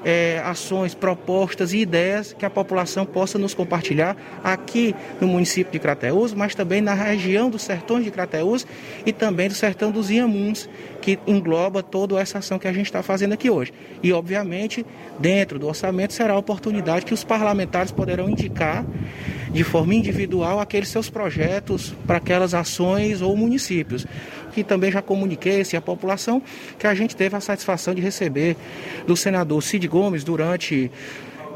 [0.04, 5.78] é, ações, propostas e ideias que a população possa nos compartilhar aqui no município de
[5.78, 8.66] Crateús, mas também na região dos sertões de Crateús
[9.04, 10.68] e também do sertão dos Iamuns,
[11.00, 13.72] que engloba toda essa ação que a gente está fazendo aqui hoje.
[14.02, 14.84] E, obviamente,
[15.18, 18.84] dentro do orçamento será a oportunidade que os parlamentares poderão indicar
[19.52, 24.06] de forma individual aqueles seus projetos para aquelas ações ou municípios.
[24.52, 26.42] Que também já comuniquei assim, à população
[26.78, 28.56] que a gente teve a satisfação de receber
[29.06, 30.90] do senador Cid Gomes durante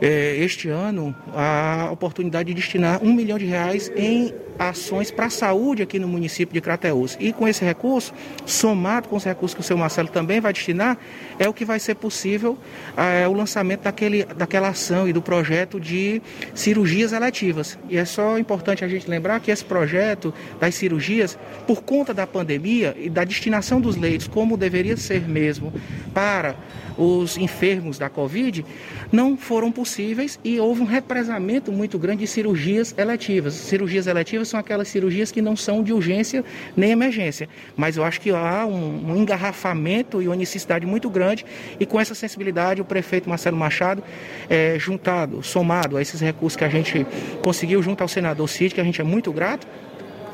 [0.00, 5.30] é, este ano a oportunidade de destinar um milhão de reais em ações para a
[5.30, 7.16] saúde aqui no município de Crateús.
[7.20, 8.12] E com esse recurso,
[8.44, 10.98] somado com os recursos que o seu Marcelo também vai destinar,
[11.38, 12.58] é o que vai ser possível
[12.96, 16.22] é, o lançamento daquele, daquela ação e do projeto de
[16.54, 17.78] cirurgias eletivas.
[17.88, 22.26] E é só importante a gente lembrar que esse projeto das cirurgias, por conta da
[22.26, 25.72] pandemia e da destinação dos leitos, como deveria ser mesmo
[26.12, 26.56] para
[26.96, 28.64] os enfermos da Covid,
[29.12, 33.54] não foram possíveis e houve um represamento muito grande de cirurgias eletivas.
[33.54, 36.44] Cirurgias eletivas são aquelas cirurgias que não são de urgência
[36.76, 41.44] nem emergência, mas eu acho que há um, um engarrafamento e uma necessidade muito grande
[41.78, 44.02] e com essa sensibilidade o prefeito Marcelo Machado,
[44.48, 47.06] é, juntado, somado a esses recursos que a gente
[47.42, 49.66] conseguiu junto ao senador Cid, que a gente é muito grato,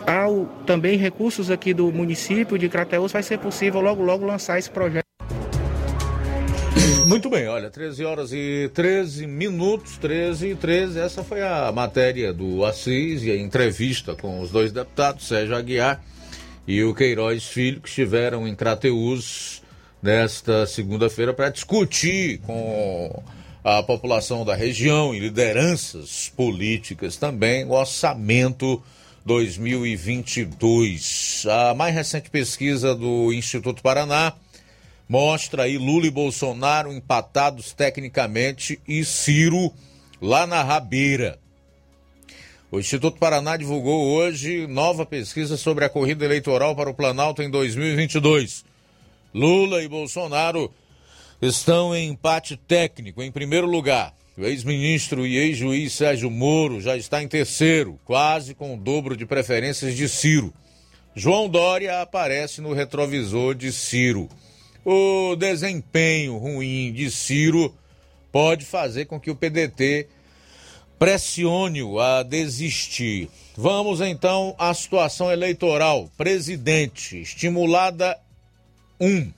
[0.07, 4.71] ao também recursos aqui do município de Crateús, vai ser possível logo logo lançar esse
[4.71, 5.12] projeto.
[7.13, 10.99] Muito bem, olha, 13 horas e 13 minutos, 13 e 13.
[10.99, 16.03] Essa foi a matéria do Assis e a entrevista com os dois deputados, Sérgio Aguiar
[16.67, 19.63] e o Queiroz Filho, que estiveram em Crateús
[20.03, 23.23] nesta segunda-feira para discutir com
[23.63, 28.83] a população da região e lideranças políticas também o orçamento
[29.27, 31.45] 2022.
[31.47, 34.33] A mais recente pesquisa do Instituto Paraná
[35.13, 39.71] mostra aí Lula e Bolsonaro empatados tecnicamente e Ciro
[40.23, 41.39] lá na rabeira.
[42.71, 47.51] O Instituto Paraná divulgou hoje nova pesquisa sobre a corrida eleitoral para o Planalto em
[47.51, 48.65] 2022.
[49.35, 50.73] Lula e Bolsonaro
[51.43, 53.23] estão em empate técnico.
[53.23, 58.73] Em primeiro lugar, o ex-ministro e ex-juiz Sérgio Moro já está em terceiro, quase com
[58.73, 60.55] o dobro de preferências de Ciro.
[61.15, 64.31] João Dória aparece no retrovisor de Ciro.
[64.85, 67.73] O desempenho ruim de Ciro
[68.33, 70.09] pode fazer com que o PDT
[70.99, 73.29] pressione-o a desistir.
[73.57, 76.11] Vamos então à situação eleitoral.
[76.17, 78.19] Presidente, estimulada
[79.01, 79.33] 1.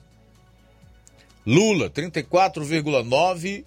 [1.45, 3.65] Lula, 34,9.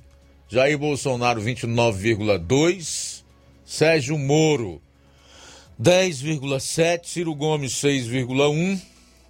[0.48, 3.22] Jair Bolsonaro, 29,2.
[3.64, 4.80] Sérgio Moro,
[5.80, 7.00] 10,7.
[7.04, 8.80] Ciro Gomes, 6,1.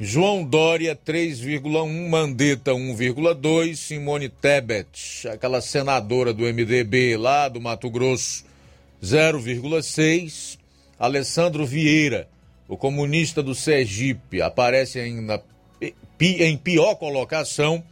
[0.01, 8.45] João Dória 3,1, Mandetta 1,2, Simone Tebet, aquela senadora do MDB lá do Mato Grosso,
[9.03, 10.57] 0,6,
[10.97, 12.29] Alessandro Vieira,
[12.69, 15.43] o comunista do Sergipe, aparece ainda
[16.21, 17.83] em pior colocação,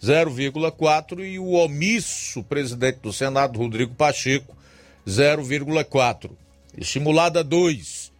[0.00, 4.56] 0,4 e o omisso presidente do Senado, Rodrigo Pacheco,
[5.04, 6.30] 0,4.
[6.78, 8.12] Estimulada 2.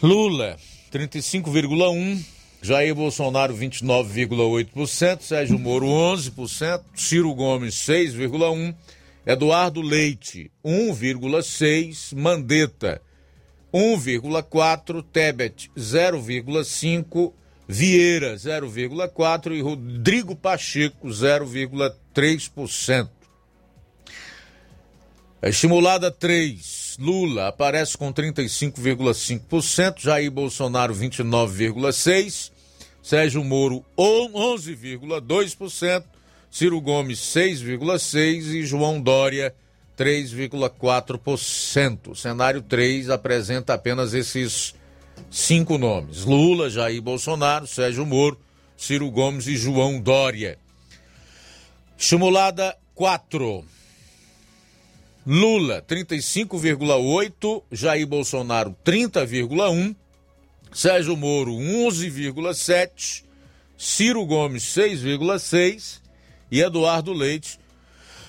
[0.00, 0.56] Lula
[0.92, 2.22] 35,1%,
[2.60, 8.74] Jair Bolsonaro 29,8%, Sérgio Moro 11%, Ciro Gomes 6,1%,
[9.24, 13.00] Eduardo Leite 1,6%, Mandetta
[13.72, 17.32] 1,4%, Tebet 0,5%,
[17.66, 23.08] Vieira 0,4% e Rodrigo Pacheco 0,3%.
[25.40, 32.52] Estimulada 3, Lula aparece com 35,5%, Jair Bolsonaro 29,6%,
[33.02, 36.04] Sérgio Moro 11,2%,
[36.48, 39.52] Ciro Gomes 6,6% e João Dória
[39.98, 42.12] 3,4%.
[42.12, 44.72] O cenário 3 apresenta apenas esses
[45.28, 48.38] cinco nomes: Lula, Jair Bolsonaro, Sérgio Moro,
[48.76, 50.56] Ciro Gomes e João Dória.
[51.98, 53.81] Estimulada 4.
[55.24, 59.94] Lula 35,8, Jair Bolsonaro 30,1,
[60.72, 63.22] Sérgio Moro 11,7,
[63.76, 66.00] Ciro Gomes 6,6
[66.50, 67.60] e Eduardo Leite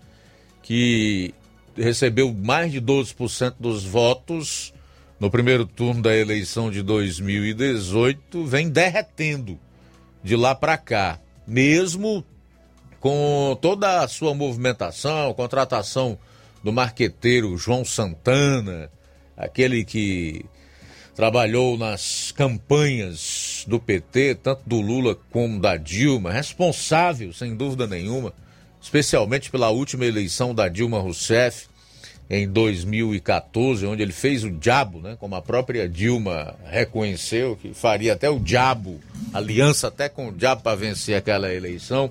[0.63, 1.35] que
[1.77, 4.73] recebeu mais de 12% dos votos
[5.21, 9.61] no primeiro turno da eleição de 2018, vem derretendo
[10.25, 12.25] de lá para cá, mesmo
[13.01, 16.19] com toda a sua movimentação, contratação
[16.65, 18.91] do marqueteiro João Santana,
[19.37, 20.45] aquele que
[21.15, 28.33] trabalhou nas campanhas do PT, tanto do Lula como da Dilma, responsável, sem dúvida nenhuma,
[28.81, 31.69] especialmente pela última eleição da Dilma Rousseff
[32.29, 38.13] em 2014, onde ele fez o diabo, né, como a própria Dilma reconheceu, que faria
[38.13, 39.01] até o diabo,
[39.33, 42.11] aliança até com o diabo para vencer aquela eleição.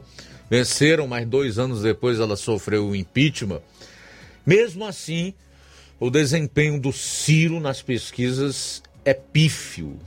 [0.49, 3.61] Venceram, mas dois anos depois ela sofreu o impeachment.
[4.45, 5.33] Mesmo assim,
[5.99, 9.97] o desempenho do Ciro nas pesquisas é pífio.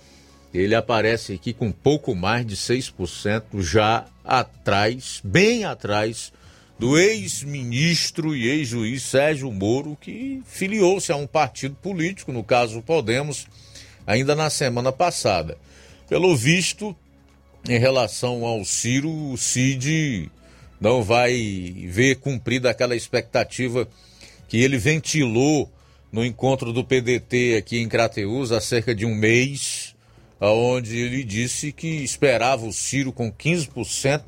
[0.52, 6.32] Ele aparece aqui com pouco mais de 6%, já atrás, bem atrás,
[6.78, 13.46] do ex-ministro e ex-juiz Sérgio Moro, que filiou-se a um partido político, no caso Podemos,
[14.06, 15.58] ainda na semana passada.
[16.08, 16.94] Pelo visto,
[17.68, 20.30] em relação ao Ciro, o Cid
[20.80, 23.88] não vai ver cumprida aquela expectativa
[24.48, 25.70] que ele ventilou
[26.10, 29.94] no encontro do PDT aqui em Crateus há cerca de um mês,
[30.40, 34.22] onde ele disse que esperava o Ciro com 15%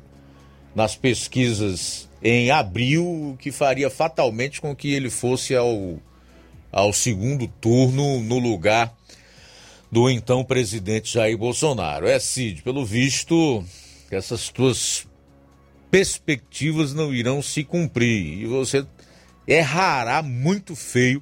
[0.75, 5.99] nas pesquisas em abril, que faria fatalmente com que ele fosse ao,
[6.71, 8.95] ao segundo turno no lugar
[9.91, 12.07] do então presidente Jair Bolsonaro.
[12.07, 13.65] É, Cid, pelo visto,
[14.09, 15.07] essas tuas
[15.89, 18.85] perspectivas não irão se cumprir e você
[19.45, 21.21] errará muito feio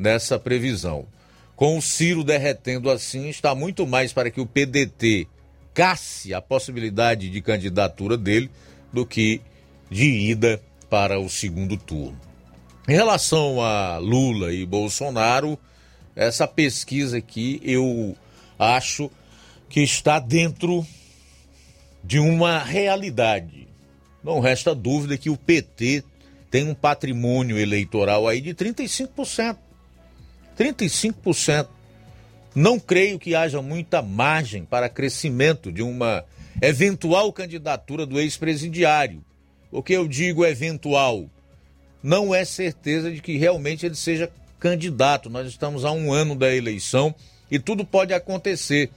[0.00, 1.06] nessa previsão.
[1.54, 5.28] Com o Ciro derretendo assim, está muito mais para que o PDT
[5.74, 8.50] casse a possibilidade de candidatura dele
[8.90, 9.42] do que
[9.90, 12.18] de ida para o segundo turno.
[12.88, 15.58] Em relação a Lula e Bolsonaro,
[16.16, 18.16] essa pesquisa aqui eu
[18.58, 19.10] acho
[19.68, 20.84] que está dentro
[22.02, 23.68] de uma realidade.
[24.24, 26.02] Não resta dúvida que o PT
[26.50, 29.69] tem um patrimônio eleitoral aí de 35%.
[30.60, 31.68] 35%.
[32.54, 36.22] Não creio que haja muita margem para crescimento de uma
[36.60, 39.24] eventual candidatura do ex-presidiário.
[39.72, 41.24] O que eu digo eventual
[42.02, 45.30] não é certeza de que realmente ele seja candidato.
[45.30, 47.14] Nós estamos a um ano da eleição
[47.50, 48.90] e tudo pode acontecer,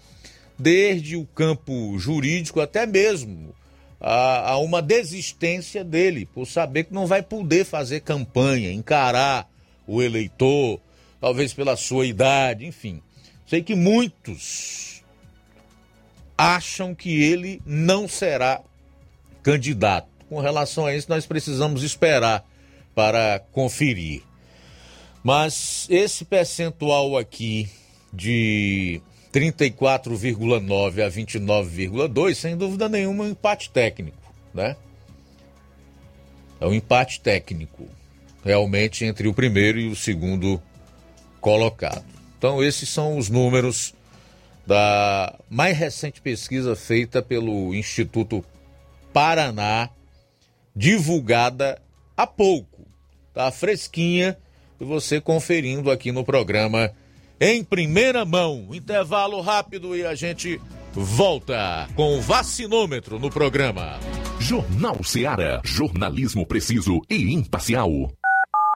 [0.60, 3.56] desde o campo jurídico até mesmo
[4.02, 9.50] a, a uma desistência dele, por saber que não vai poder fazer campanha, encarar
[9.88, 10.80] o eleitor,
[11.24, 13.02] talvez pela sua idade, enfim.
[13.48, 15.02] Sei que muitos
[16.38, 18.62] acham que ele não será
[19.42, 20.10] candidato.
[20.28, 22.46] Com relação a isso, nós precisamos esperar
[22.94, 24.22] para conferir.
[25.24, 27.70] Mas esse percentual aqui
[28.12, 29.02] de
[29.32, 34.76] 34,9 a 29,2, sem dúvida nenhuma, é um empate técnico, né?
[36.60, 37.88] É um empate técnico,
[38.44, 40.62] realmente, entre o primeiro e o segundo
[41.44, 42.06] colocado.
[42.38, 43.94] Então, esses são os números
[44.66, 48.44] da mais recente pesquisa feita pelo Instituto
[49.12, 49.90] Paraná,
[50.74, 51.82] divulgada
[52.16, 52.88] há pouco.
[53.34, 54.38] Tá fresquinha
[54.80, 56.92] e você conferindo aqui no programa
[57.40, 58.70] em primeira mão.
[58.72, 60.62] Intervalo rápido e a gente
[60.94, 64.00] volta com o vacinômetro no programa.
[64.40, 65.62] Jornal Seara.
[65.66, 68.10] Jornalismo preciso e imparcial.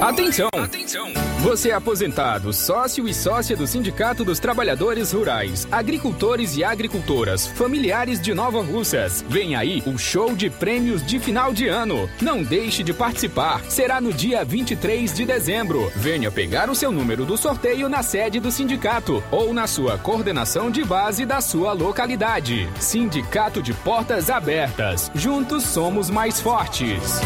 [0.00, 0.48] Atenção!
[0.52, 1.10] Atenção!
[1.40, 8.20] Você é aposentado, sócio e sócia do Sindicato dos Trabalhadores Rurais, Agricultores e Agricultoras, familiares
[8.20, 9.24] de Nova Russas.
[9.26, 12.10] Vem aí o show de prêmios de final de ano.
[12.20, 13.62] Não deixe de participar.
[13.70, 15.90] Será no dia 23 de dezembro.
[15.96, 20.70] Venha pegar o seu número do sorteio na sede do sindicato ou na sua coordenação
[20.70, 22.68] de base da sua localidade.
[22.78, 25.10] Sindicato de Portas Abertas.
[25.14, 27.20] Juntos somos mais fortes.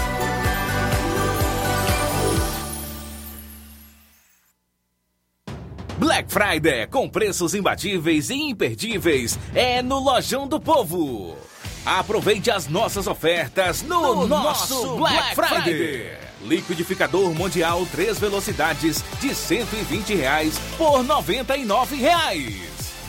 [6.20, 11.38] Black Friday com preços imbatíveis e imperdíveis é no Lojão do Povo.
[11.86, 15.62] Aproveite as nossas ofertas no, No nosso, nosso Black, Black Friday.
[15.62, 16.18] Friday.
[16.42, 22.54] Liquidificador Mundial 3 velocidades de 120 reais por 99 reais.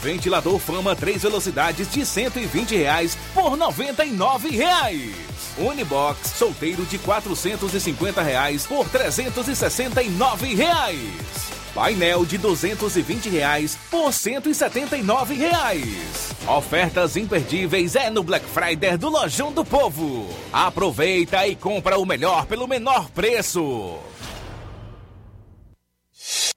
[0.02, 5.14] Ventilador Fama 3 velocidades de 120 reais por 99 reais.
[5.58, 11.61] Unibox solteiro de 450 reais por 369 reais.
[11.74, 16.32] Painel de 220 reais por 179 reais.
[16.48, 20.28] Ofertas imperdíveis é no Black Friday do Lojão do Povo.
[20.52, 23.98] Aproveita e compra o melhor pelo menor preço.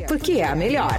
[0.00, 0.98] porque é a melhor.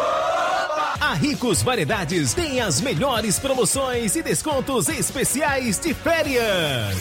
[1.01, 6.97] A Ricos Variedades tem as melhores promoções e descontos especiais de férias.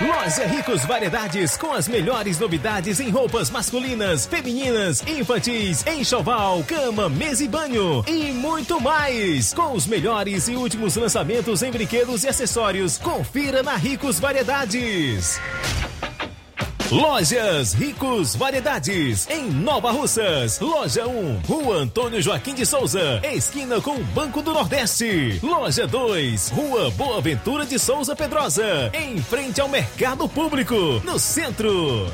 [0.00, 7.42] Loja Ricos Variedades com as melhores novidades em roupas masculinas, femininas, infantis, enxoval, cama, mesa
[7.42, 9.54] e banho e muito mais.
[9.54, 15.40] Com os melhores e últimos lançamentos em brinquedos e acessórios, confira na Ricos Variedades.
[16.90, 20.60] Lojas Ricos Variedades, em Nova Russas.
[20.60, 25.40] Loja 1, Rua Antônio Joaquim de Souza, esquina com o Banco do Nordeste.
[25.42, 32.06] Loja 2, Rua Boa Ventura de Souza Pedrosa, em frente ao Mercado Público, no centro.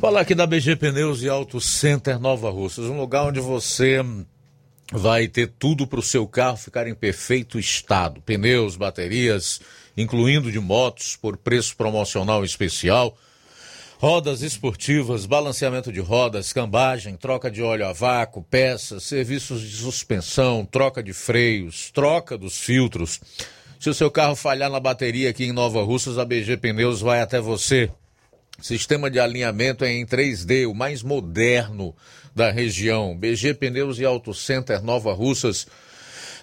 [0.00, 4.00] Falar aqui da BG Pneus e Auto Center Nova Russas, um lugar onde você
[4.96, 9.60] vai ter tudo para o seu carro ficar em perfeito estado: pneus, baterias,
[9.96, 13.16] incluindo de motos por preço promocional especial,
[13.98, 20.64] rodas esportivas, balanceamento de rodas, cambagem, troca de óleo a vácuo, peças, serviços de suspensão,
[20.64, 23.20] troca de freios, troca dos filtros.
[23.80, 27.20] Se o seu carro falhar na bateria aqui em Nova Russas, a BG Pneus vai
[27.20, 27.90] até você.
[28.60, 31.94] Sistema de alinhamento é em 3D, o mais moderno
[32.34, 33.16] da região.
[33.16, 35.66] BG Pneus e Auto Center Nova Russas.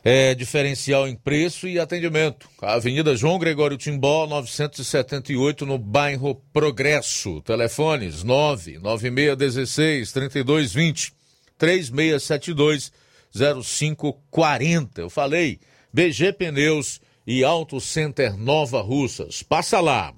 [0.03, 2.49] É, diferencial em preço e atendimento.
[2.59, 7.39] Avenida João Gregório Timbó, 978, no bairro Progresso.
[7.41, 11.13] Telefones 99616 3220
[11.55, 12.91] 3672
[13.31, 15.01] 0540.
[15.01, 15.59] Eu falei,
[15.93, 19.43] BG Pneus e Auto Center Nova Russas.
[19.43, 20.13] Passa lá.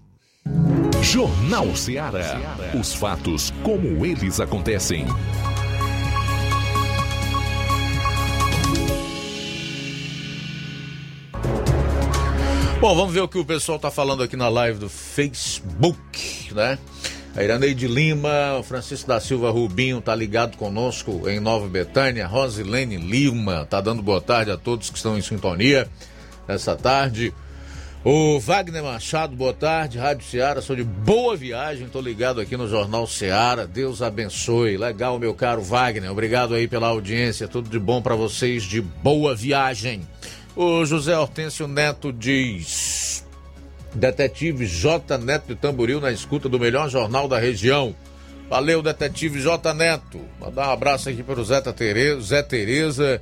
[1.02, 2.40] Jornal Ceará.
[2.80, 5.06] Os fatos como eles acontecem.
[12.84, 16.78] Bom, vamos ver o que o pessoal está falando aqui na live do Facebook, né?
[17.34, 22.28] A Iraneide Lima, o Francisco da Silva Rubinho tá ligado conosco em Nova Betânia.
[22.28, 25.88] Rosilene Lima tá dando boa tarde a todos que estão em sintonia
[26.46, 27.34] nessa tarde.
[28.04, 29.98] O Wagner Machado, boa tarde.
[29.98, 33.66] Rádio Ceará, sou de boa viagem, tô ligado aqui no Jornal Ceará.
[33.66, 34.76] Deus abençoe.
[34.76, 36.12] Legal, meu caro Wagner.
[36.12, 37.48] Obrigado aí pela audiência.
[37.48, 40.06] Tudo de bom para vocês de boa viagem.
[40.56, 43.26] O José Hortêncio Neto diz:
[43.94, 45.18] Detetive J.
[45.18, 47.96] Neto de Tamboril na escuta do melhor jornal da região.
[48.50, 49.74] Valeu, detetive J.
[49.74, 50.20] Neto.
[50.40, 51.60] Mandar um abraço aqui para o Zé
[52.44, 53.20] Tereza,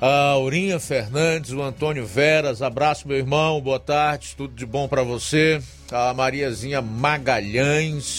[0.00, 2.62] a Aurinha Fernandes, o Antônio Veras.
[2.62, 3.60] Abraço, meu irmão.
[3.60, 4.34] Boa tarde.
[4.36, 5.60] Tudo de bom para você.
[5.90, 8.12] A Mariazinha Magalhães,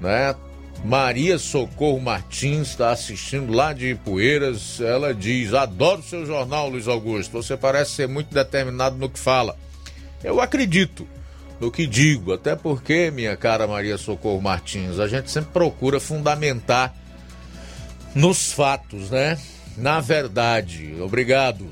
[0.00, 0.36] né?
[0.84, 4.80] Maria Socorro Martins está assistindo lá de Ipueiras.
[4.80, 7.32] Ela diz: Adoro seu jornal, Luiz Augusto.
[7.32, 9.56] Você parece ser muito determinado no que fala.
[10.24, 11.06] Eu acredito
[11.60, 16.94] no que digo, até porque, minha cara Maria Socorro Martins, a gente sempre procura fundamentar
[18.14, 19.38] nos fatos, né?
[19.76, 20.96] Na verdade.
[21.00, 21.66] Obrigado.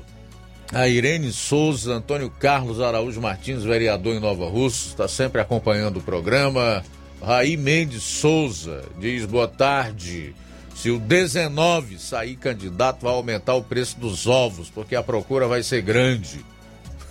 [0.71, 6.03] A Irene Souza, Antônio Carlos Araújo Martins, vereador em Nova Russa, está sempre acompanhando o
[6.03, 6.83] programa.
[7.21, 10.33] Raí Mendes Souza diz boa tarde.
[10.75, 15.61] Se o 19 sair candidato, vai aumentar o preço dos ovos, porque a procura vai
[15.61, 16.45] ser grande.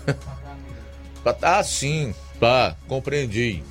[1.42, 3.62] ah, sim, tá, compreendi.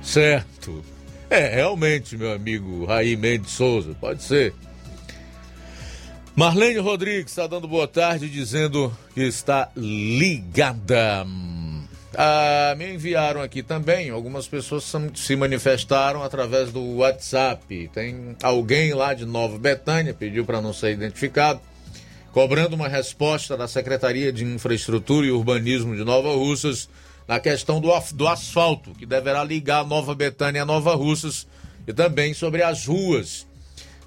[0.00, 0.84] Certo.
[1.28, 4.54] É, realmente, meu amigo Raí Mendes Souza, pode ser.
[6.36, 11.24] Marlene Rodrigues está dando boa tarde, dizendo que está ligada.
[12.16, 17.90] Ah, me enviaram aqui também, algumas pessoas se manifestaram através do WhatsApp.
[17.92, 21.60] Tem alguém lá de Nova Betânia, pediu para não ser identificado,
[22.32, 26.88] cobrando uma resposta da Secretaria de Infraestrutura e Urbanismo de Nova Russas
[27.26, 31.46] na questão do, do asfalto, que deverá ligar Nova Betânia a Nova Russas,
[31.86, 33.46] e também sobre as ruas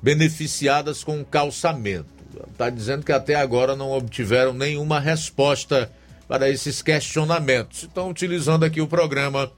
[0.01, 2.17] beneficiadas com calçamento.
[2.51, 5.91] Está dizendo que até agora não obtiveram nenhuma resposta
[6.27, 7.83] para esses questionamentos.
[7.83, 9.51] Estão utilizando aqui o programa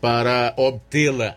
[0.00, 1.36] para obtê-la.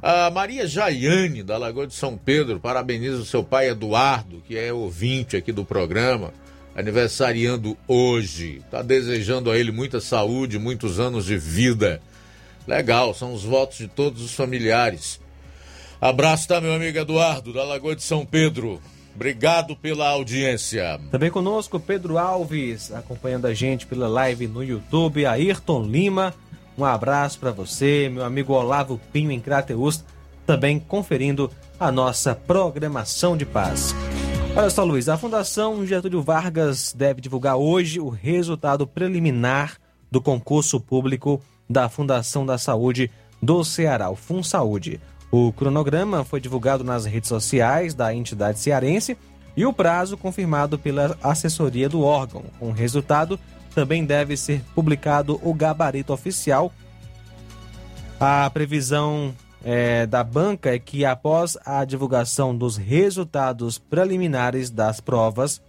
[0.00, 4.72] A Maria Jaiane, da Lagoa de São Pedro, parabeniza o seu pai Eduardo, que é
[4.72, 6.32] ouvinte aqui do programa,
[6.76, 8.58] aniversariando hoje.
[8.64, 12.00] Está desejando a ele muita saúde, muitos anos de vida.
[12.66, 15.20] Legal, são os votos de todos os familiares.
[16.00, 18.80] Abraço, tá, meu amigo Eduardo, da Lagoa de São Pedro.
[19.18, 21.00] Obrigado pela audiência.
[21.10, 25.26] Também conosco Pedro Alves, acompanhando a gente pela live no YouTube.
[25.26, 26.32] Ayrton Lima,
[26.78, 28.08] um abraço para você.
[28.08, 30.04] Meu amigo Olavo Pinho em Crateus,
[30.46, 31.50] também conferindo
[31.80, 33.92] a nossa programação de paz.
[34.56, 39.78] Olha só, Luiz, a Fundação Getúlio Vargas deve divulgar hoje o resultado preliminar
[40.08, 43.10] do concurso público da Fundação da Saúde
[43.42, 45.00] do Ceará, o FunSaúde.
[45.30, 49.16] O cronograma foi divulgado nas redes sociais da entidade cearense
[49.56, 52.44] e o prazo confirmado pela assessoria do órgão.
[52.58, 53.38] Com resultado,
[53.74, 56.72] também deve ser publicado o gabarito oficial.
[58.18, 65.60] A previsão é, da banca é que, após a divulgação dos resultados preliminares das provas,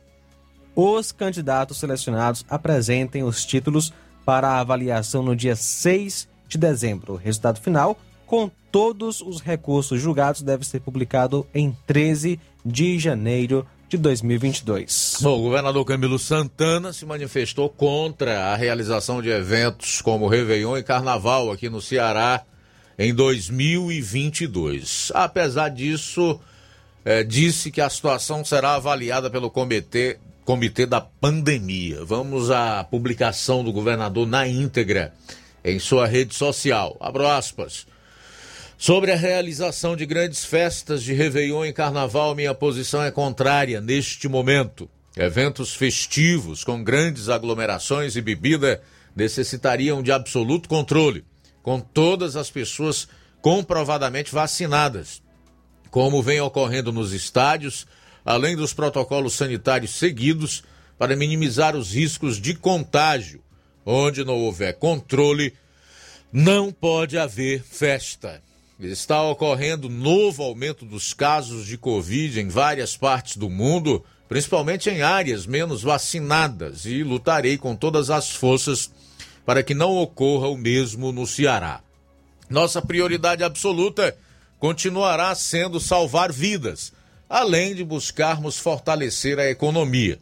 [0.76, 3.94] os candidatos selecionados apresentem os títulos
[4.26, 7.14] para avaliação no dia 6 de dezembro.
[7.14, 7.98] O resultado final
[8.30, 15.18] com todos os recursos julgados deve ser publicado em 13 de janeiro de 2022.
[15.22, 20.84] Bom, o governador Camilo Santana se manifestou contra a realização de eventos como Réveillon e
[20.84, 22.43] Carnaval aqui no Ceará
[22.99, 25.11] em 2022.
[25.15, 26.39] Apesar disso,
[27.03, 32.06] é, disse que a situação será avaliada pelo comitê, comitê da pandemia.
[32.06, 35.15] Vamos à publicação do governador na íntegra
[35.65, 36.95] em sua rede social.
[36.99, 37.88] Abro aspas.
[38.81, 44.30] Sobre a realização de grandes festas de Réveillon e Carnaval, minha posição é contrária neste
[44.30, 44.89] momento.
[45.18, 48.81] Eventos festivos com grandes aglomerações e bebida
[49.14, 51.26] necessitariam de absoluto controle,
[51.61, 53.10] com todas as pessoas
[53.41, 55.22] comprovadamente vacinadas,
[55.91, 57.85] como vem ocorrendo nos estádios,
[58.23, 60.64] além dos protocolos sanitários seguidos
[60.97, 63.43] para minimizar os riscos de contágio.
[63.85, 65.53] Onde não houver controle,
[66.31, 68.41] não pode haver festa.
[68.80, 75.01] Está ocorrendo novo aumento dos casos de Covid em várias partes do mundo, principalmente em
[75.01, 78.89] áreas menos vacinadas, e lutarei com todas as forças
[79.45, 81.81] para que não ocorra o mesmo no Ceará.
[82.49, 84.15] Nossa prioridade absoluta
[84.57, 86.93] continuará sendo salvar vidas,
[87.27, 90.19] além de buscarmos fortalecer a economia.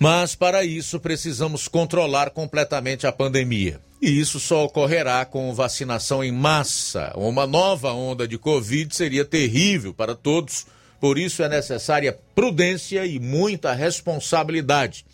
[0.00, 3.80] Mas para isso precisamos controlar completamente a pandemia.
[4.04, 7.10] E isso só ocorrerá com vacinação em massa.
[7.16, 10.66] Uma nova onda de Covid seria terrível para todos,
[11.00, 15.06] por isso é necessária prudência e muita responsabilidade.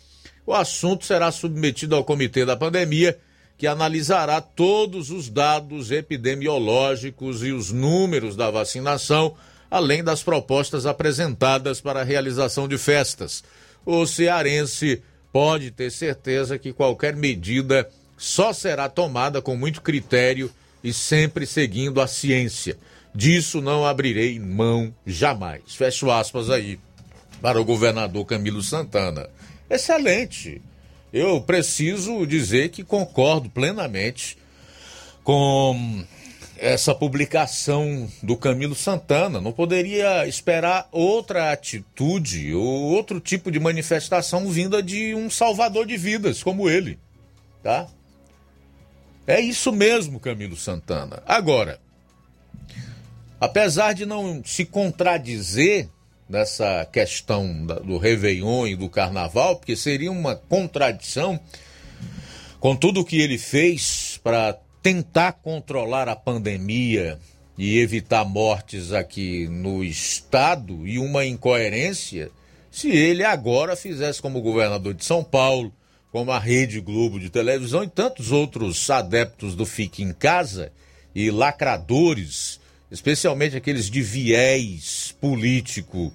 [0.45, 3.17] O assunto será submetido ao Comitê da Pandemia,
[3.57, 9.35] que analisará todos os dados epidemiológicos e os números da vacinação,
[9.69, 13.41] além das propostas apresentadas para a realização de festas.
[13.85, 15.01] O cearense
[15.31, 17.89] pode ter certeza que qualquer medida
[18.21, 20.51] só será tomada com muito critério
[20.83, 22.77] e sempre seguindo a ciência.
[23.15, 25.63] Disso não abrirei mão jamais.
[25.73, 26.77] Fecho aspas aí
[27.41, 29.27] para o governador Camilo Santana.
[29.67, 30.61] Excelente.
[31.11, 34.37] Eu preciso dizer que concordo plenamente
[35.23, 36.05] com
[36.59, 39.41] essa publicação do Camilo Santana.
[39.41, 45.97] Não poderia esperar outra atitude ou outro tipo de manifestação vinda de um salvador de
[45.97, 46.99] vidas como ele,
[47.63, 47.89] tá?
[49.25, 51.21] É isso mesmo, Camilo Santana.
[51.25, 51.79] Agora,
[53.39, 55.87] apesar de não se contradizer
[56.27, 61.39] nessa questão do Réveillon e do Carnaval, porque seria uma contradição
[62.59, 67.19] com tudo o que ele fez para tentar controlar a pandemia
[67.57, 72.31] e evitar mortes aqui no estado e uma incoerência
[72.71, 75.73] se ele agora fizesse como governador de São Paulo,
[76.11, 80.71] como a Rede Globo de televisão e tantos outros adeptos do Fique em Casa
[81.15, 82.59] e lacradores,
[82.91, 86.11] especialmente aqueles de viés político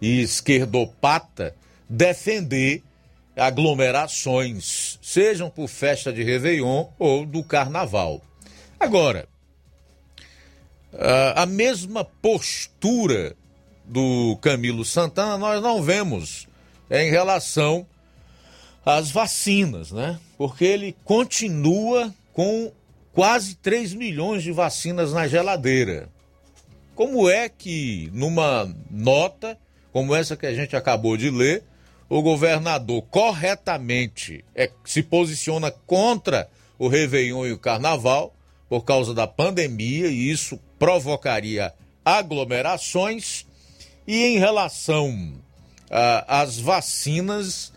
[0.00, 1.54] e esquerdopata,
[1.88, 2.82] defender
[3.36, 8.20] aglomerações, sejam por festa de Réveillon ou do Carnaval.
[8.80, 9.28] Agora,
[11.36, 13.36] a mesma postura
[13.84, 16.48] do Camilo Santana nós não vemos
[16.90, 17.86] em relação
[18.88, 20.18] as vacinas, né?
[20.38, 22.72] Porque ele continua com
[23.12, 26.08] quase 3 milhões de vacinas na geladeira.
[26.94, 29.58] Como é que, numa nota
[29.92, 31.64] como essa que a gente acabou de ler,
[32.08, 36.48] o governador corretamente é, se posiciona contra
[36.78, 38.34] o Réveillon e o Carnaval
[38.70, 43.44] por causa da pandemia e isso provocaria aglomerações.
[44.06, 45.34] E em relação
[46.26, 47.72] às vacinas,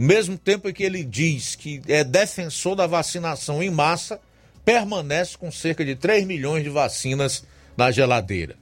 [0.00, 4.18] ao mesmo tempo em que ele diz que é defensor da vacinação em massa,
[4.64, 7.44] permanece com cerca de 3 milhões de vacinas
[7.76, 8.56] na geladeira.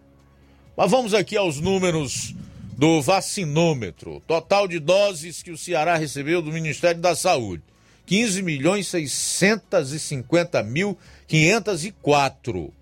[0.77, 2.35] Mas vamos aqui aos números
[2.77, 4.21] do vacinômetro.
[4.27, 7.63] Total de doses que o Ceará recebeu do Ministério da Saúde:
[8.07, 10.99] 15 milhões 650 mil
[11.29, 12.75] 504.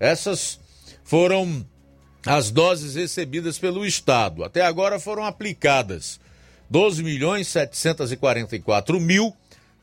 [0.00, 0.58] Essas
[1.04, 1.62] foram
[2.24, 4.44] as doses recebidas pelo Estado.
[4.44, 6.18] Até agora foram aplicadas
[6.70, 9.34] 12 milhões 744 mil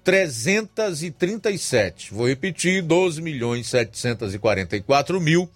[0.03, 2.13] 337.
[2.13, 5.49] Vou repetir, 12 milhões 744 mil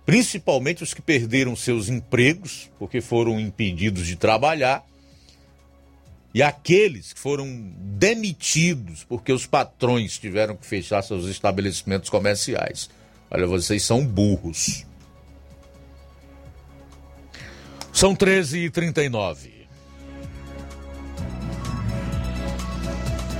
[0.05, 4.85] principalmente os que perderam seus empregos porque foram impedidos de trabalhar,
[6.33, 7.47] e aqueles que foram
[7.77, 12.89] demitidos porque os patrões tiveram que fechar seus estabelecimentos comerciais.
[13.31, 14.85] Olha, vocês são burros.
[17.93, 19.51] São 13h39.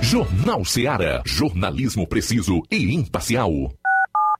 [0.00, 1.22] Jornal Seara.
[1.26, 3.50] Jornalismo preciso e imparcial.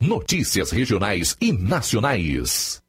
[0.00, 2.82] Notícias regionais e nacionais.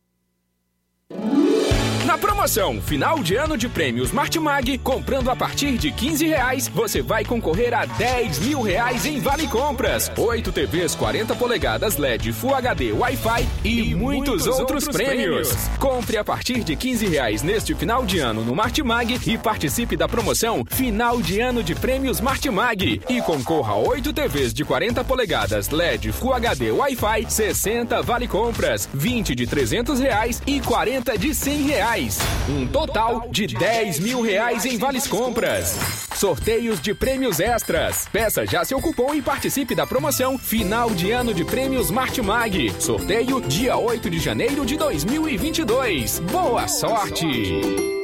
[2.05, 7.01] Na promoção Final de Ano de Prêmios Martimag, comprando a partir de 15 reais, você
[7.01, 12.53] vai concorrer a 10 mil reais em Vale Compras, 8 TVs 40 polegadas LED Full
[12.53, 15.47] HD Wi-Fi e, e muitos, muitos, outros, outros prêmios.
[15.47, 15.77] prêmios.
[15.79, 20.09] Compre a partir de 15 reais neste final de ano no Martimag e participe da
[20.09, 25.69] promoção Final de Ano de Prêmios Martimag e concorra a 8 TVs de 40 polegadas
[25.69, 31.61] LED Full HD Wi-Fi, 60 Vale Compras, 20 de 300 reais e 40 de 100
[31.61, 32.32] reais reais.
[32.49, 35.77] Um total de 10 mil reais em vales compras.
[36.15, 38.07] Sorteios de prêmios extras.
[38.11, 42.73] Peça já seu cupom e participe da promoção Final de Ano de Prêmios Martimag.
[42.79, 46.19] Sorteio dia 8 de janeiro de 2022.
[46.19, 48.02] Boa sorte!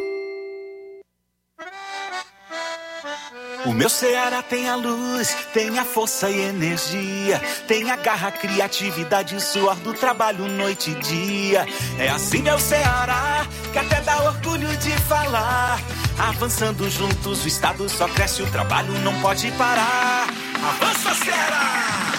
[3.65, 9.35] O meu Ceará tem a luz, tem a força e energia, tem a garra, criatividade
[9.35, 11.67] e suor do trabalho noite e dia.
[11.97, 15.79] É assim meu Ceará, que até dá orgulho de falar.
[16.17, 20.27] Avançando juntos, o estado só cresce, o trabalho não pode parar.
[20.55, 22.13] Avança Ceará!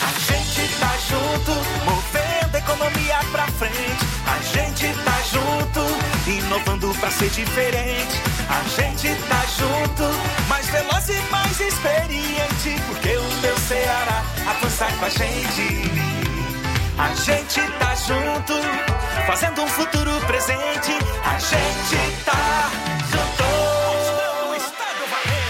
[0.00, 1.50] A gente tá junto,
[1.84, 4.13] movendo a economia pra frente.
[4.26, 8.20] A gente tá junto, inovando pra ser diferente.
[8.48, 12.80] A gente tá junto, mais veloz e mais experiente.
[12.88, 15.90] Porque o meu Ceará avança com a gente.
[16.96, 18.54] A gente tá junto,
[19.26, 20.92] fazendo um futuro presente.
[21.24, 22.70] A gente tá
[23.10, 23.44] junto.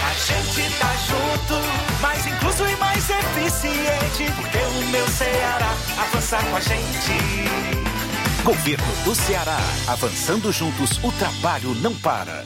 [0.05, 4.31] A gente tá junto, mais incluso e mais eficiente.
[4.35, 7.94] Porque o meu Ceará avança com a gente.
[8.45, 9.57] Governo do Ceará.
[9.87, 12.45] Avançando juntos, o trabalho não para.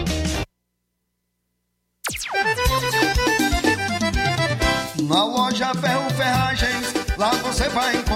[5.51, 8.10] Loja Ferro Ferragens, lá você vai encontrar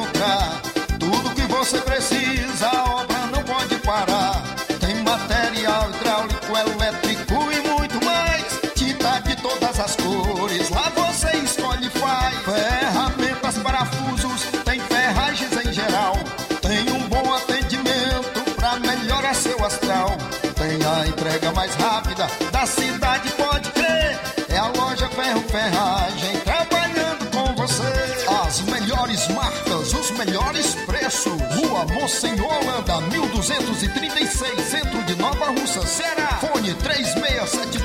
[32.06, 36.38] Rua Monsenhor Holanda, 1236, centro de Nova Russa, Ceará.
[36.40, 37.85] Fone 36720179.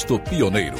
[0.29, 0.77] Pioneiro.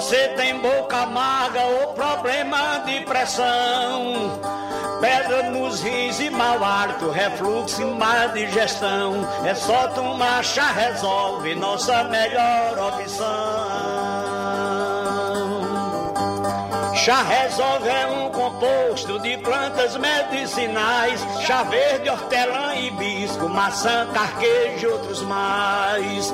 [0.00, 4.40] Você tem boca amarga ou problema de pressão,
[4.98, 11.54] pedra nos rins e mau hálito, refluxo e má digestão, é só tomar chá resolve,
[11.54, 13.90] nossa melhor opção.
[16.94, 24.86] Chá resolve é um composto de plantas medicinais, chá verde, hortelã, hibisco, maçã, carquejo e
[24.86, 26.32] outros mais.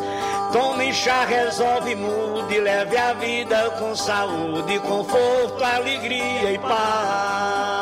[0.52, 7.76] Tome chá, resolve, mude, leve a vida com saúde, conforto, alegria e paz.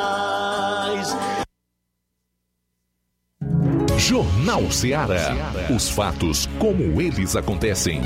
[3.98, 5.34] Jornal Ceará.
[5.74, 8.02] Os fatos como eles acontecem.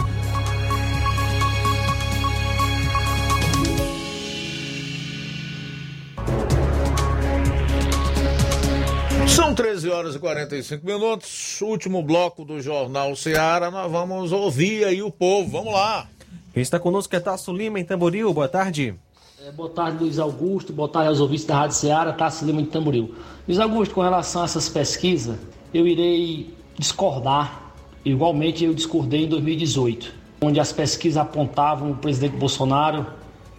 [9.39, 13.70] São 13 horas e 45 minutos, último bloco do Jornal Ceará.
[13.70, 15.48] Nós vamos ouvir aí o povo.
[15.48, 16.09] Vamos lá.
[16.52, 18.35] Quem está conosco é Tasso Lima, em Tamboril.
[18.35, 18.97] Boa tarde.
[19.47, 20.73] É, boa tarde, Luiz Augusto.
[20.73, 23.15] Boa tarde aos ouvintes da Rádio Ceará, Tasso Lima, em Tamboril.
[23.47, 25.39] Luiz Augusto, com relação a essas pesquisas,
[25.73, 27.73] eu irei discordar.
[28.05, 33.06] Igualmente, eu discordei em 2018, onde as pesquisas apontavam o presidente Bolsonaro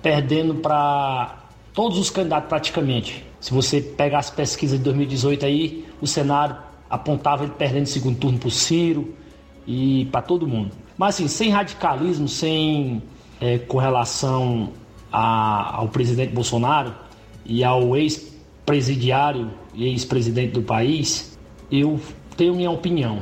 [0.02, 1.39] perdendo para
[1.74, 3.26] todos os candidatos praticamente.
[3.40, 6.58] Se você pegar as pesquisas de 2018 aí, o cenário
[6.90, 9.14] apontava ele perdendo o segundo turno para o Ciro
[9.66, 10.72] e para todo mundo.
[10.98, 13.02] Mas assim, sem radicalismo, sem
[13.40, 14.74] é, correlação
[15.12, 16.94] a, ao presidente Bolsonaro
[17.46, 21.38] e ao ex-presidiário e ex-presidente do país,
[21.72, 22.00] eu
[22.36, 23.20] tenho minha opinião.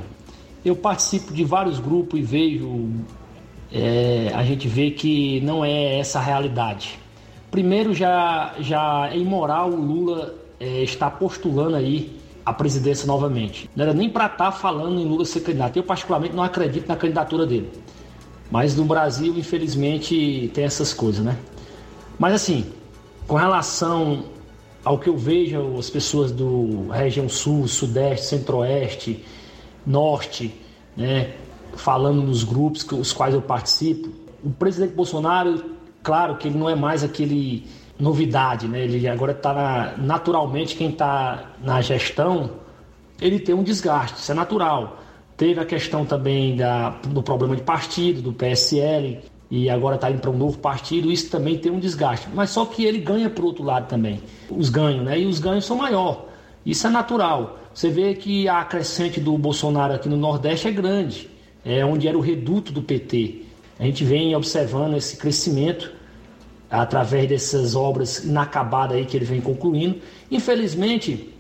[0.66, 2.90] Eu participo de vários grupos e vejo
[3.72, 6.98] é, a gente vê que não é essa a realidade.
[7.52, 13.70] Primeiro, já, já é imoral o Lula é, estar postulando aí a presidência novamente.
[13.76, 15.78] Não era nem para estar tá falando em Lula ser candidato.
[15.78, 17.70] Eu, particularmente, não acredito na candidatura dele.
[18.50, 21.38] Mas no Brasil, infelizmente, tem essas coisas, né?
[22.18, 22.66] Mas assim,
[23.28, 24.24] com relação
[24.84, 29.26] ao que eu vejo as pessoas do região sul, sudeste, centro-oeste,
[29.86, 30.56] norte,
[30.96, 31.34] né,
[31.76, 34.10] falando nos grupos com os quais eu participo,
[34.44, 37.66] o presidente Bolsonaro, claro que ele não é mais aquele
[38.00, 38.84] novidade, né?
[38.84, 42.52] Ele agora está naturalmente quem está na gestão,
[43.20, 45.00] ele tem um desgaste, isso é natural.
[45.36, 49.20] Teve a questão também da, do problema de partido, do PSL,
[49.50, 52.28] e agora está indo para um novo partido, isso também tem um desgaste.
[52.34, 55.20] Mas só que ele ganha por outro lado também, os ganhos, né?
[55.20, 56.26] E os ganhos são maior.
[56.66, 57.60] Isso é natural.
[57.74, 61.30] Você vê que a crescente do Bolsonaro aqui no Nordeste é grande,
[61.64, 63.46] é onde era o reduto do PT.
[63.80, 65.92] A gente vem observando esse crescimento
[66.70, 69.98] através dessas obras inacabadas aí que ele vem concluindo.
[70.30, 71.34] Infelizmente,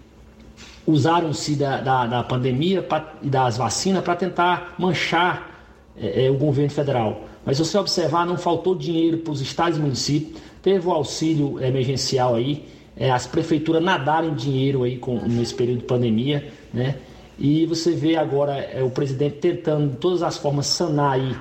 [0.85, 2.85] usaram-se da, da, da, pandemia
[3.21, 5.65] e das vacinas para tentar manchar
[5.99, 7.25] é, é, o governo federal.
[7.45, 11.61] Mas se você observar, não faltou dinheiro para os estados e municípios, teve o auxílio
[11.61, 12.65] emergencial aí,
[12.95, 16.95] é, as prefeituras nadaram dinheiro aí com, nesse período de pandemia, né?
[17.39, 21.35] E você vê agora é, o presidente tentando de todas as formas sanar aí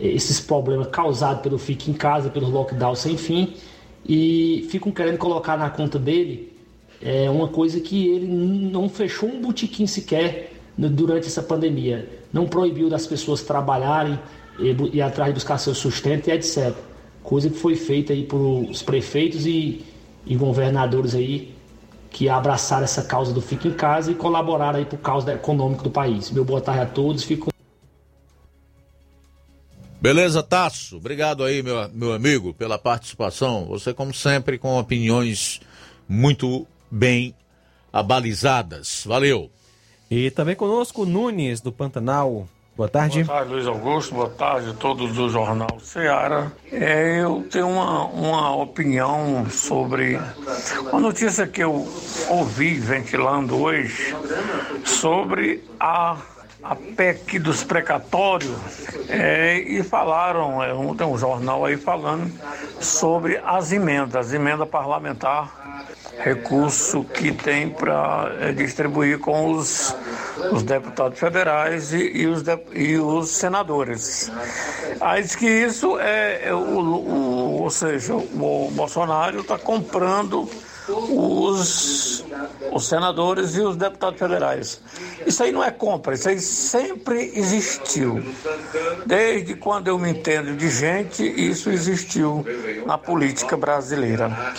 [0.00, 3.54] esses problemas causados pelo fique em casa, pelo lockdown sem fim,
[4.08, 6.52] e ficam querendo colocar na conta dele
[7.02, 12.88] é, uma coisa que ele não fechou um botequim sequer durante essa pandemia, não proibiu
[12.88, 14.18] das pessoas trabalharem
[14.58, 16.74] e ir atrás de buscar seu sustento e etc.
[17.22, 19.84] Coisa que foi feita aí por os prefeitos e,
[20.26, 21.54] e governadores aí
[22.10, 25.90] que abraçaram essa causa do Fique em Casa e colaboraram aí por causa econômica do
[25.90, 26.30] país.
[26.30, 27.49] Meu boa tarde a todos, fico
[30.00, 30.96] Beleza, Tasso?
[30.96, 33.66] Obrigado aí, meu, meu amigo, pela participação.
[33.66, 35.60] Você, como sempre, com opiniões
[36.08, 37.34] muito bem
[37.92, 39.04] abalizadas.
[39.06, 39.50] Valeu.
[40.10, 42.48] E também conosco Nunes, do Pantanal.
[42.74, 43.24] Boa tarde.
[43.24, 44.14] Boa tarde, Luiz Augusto.
[44.14, 46.50] Boa tarde a todos do Jornal Ceará.
[46.72, 50.18] É, eu tenho uma, uma opinião sobre
[50.90, 51.86] uma notícia que eu
[52.30, 54.16] ouvi ventilando hoje
[54.86, 56.16] sobre a
[56.62, 58.50] a PEC dos precatórios
[59.08, 62.30] é, e falaram, é, um, tem um jornal aí falando
[62.80, 65.84] sobre as emendas, emenda parlamentar,
[66.18, 69.96] recurso que tem para é, distribuir com os,
[70.52, 74.30] os deputados federais e, e, os, de, e os senadores.
[75.00, 80.48] Aí diz que isso é, é o, o, ou seja, o Bolsonaro está comprando
[80.90, 82.24] os,
[82.72, 84.80] os senadores e os deputados federais.
[85.26, 88.22] Isso aí não é compra, isso aí sempre existiu.
[89.06, 92.44] Desde quando eu me entendo de gente, isso existiu
[92.86, 94.54] na política brasileira.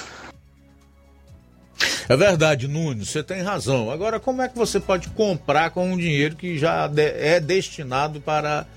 [2.08, 3.90] É verdade, Nunes, você tem razão.
[3.90, 8.68] Agora, como é que você pode comprar com um dinheiro que já é destinado para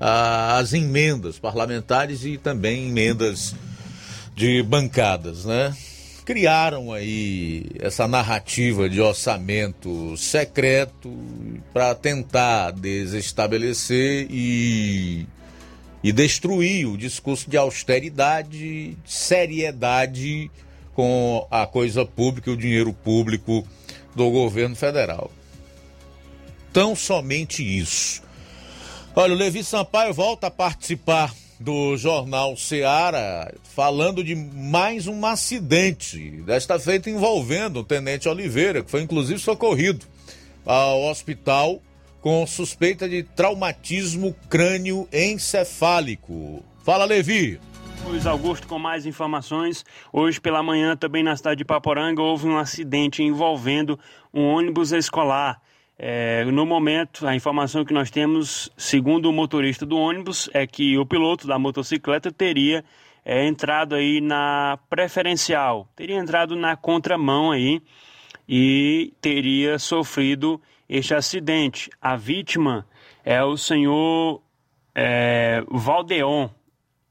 [0.00, 3.54] ah, as emendas parlamentares e também emendas
[4.34, 5.74] de bancadas, né?
[6.24, 11.12] Criaram aí essa narrativa de orçamento secreto
[11.72, 15.26] para tentar desestabelecer e,
[16.02, 20.50] e destruir o discurso de austeridade, seriedade
[20.94, 23.66] com a coisa pública e o dinheiro público
[24.14, 25.30] do governo federal.
[26.72, 28.22] Tão somente isso.
[29.14, 36.42] Olha, o Levi Sampaio volta a participar do jornal Seara, falando de mais um acidente,
[36.42, 40.06] desta feita envolvendo o tenente Oliveira, que foi inclusive socorrido
[40.64, 41.80] ao hospital
[42.20, 46.64] com suspeita de traumatismo crânio encefálico.
[46.82, 47.60] Fala, Levi.
[48.06, 49.84] Luiz Augusto com mais informações.
[50.12, 53.98] Hoje pela manhã, também na cidade de Paporanga, houve um acidente envolvendo
[54.32, 55.60] um ônibus escolar.
[55.96, 60.98] É, no momento, a informação que nós temos, segundo o motorista do ônibus, é que
[60.98, 62.84] o piloto da motocicleta teria
[63.24, 67.80] é, entrado aí na preferencial, teria entrado na contramão aí
[68.48, 71.90] e teria sofrido este acidente.
[72.00, 72.86] A vítima
[73.24, 74.42] é o senhor
[74.94, 76.48] é, Valdeon,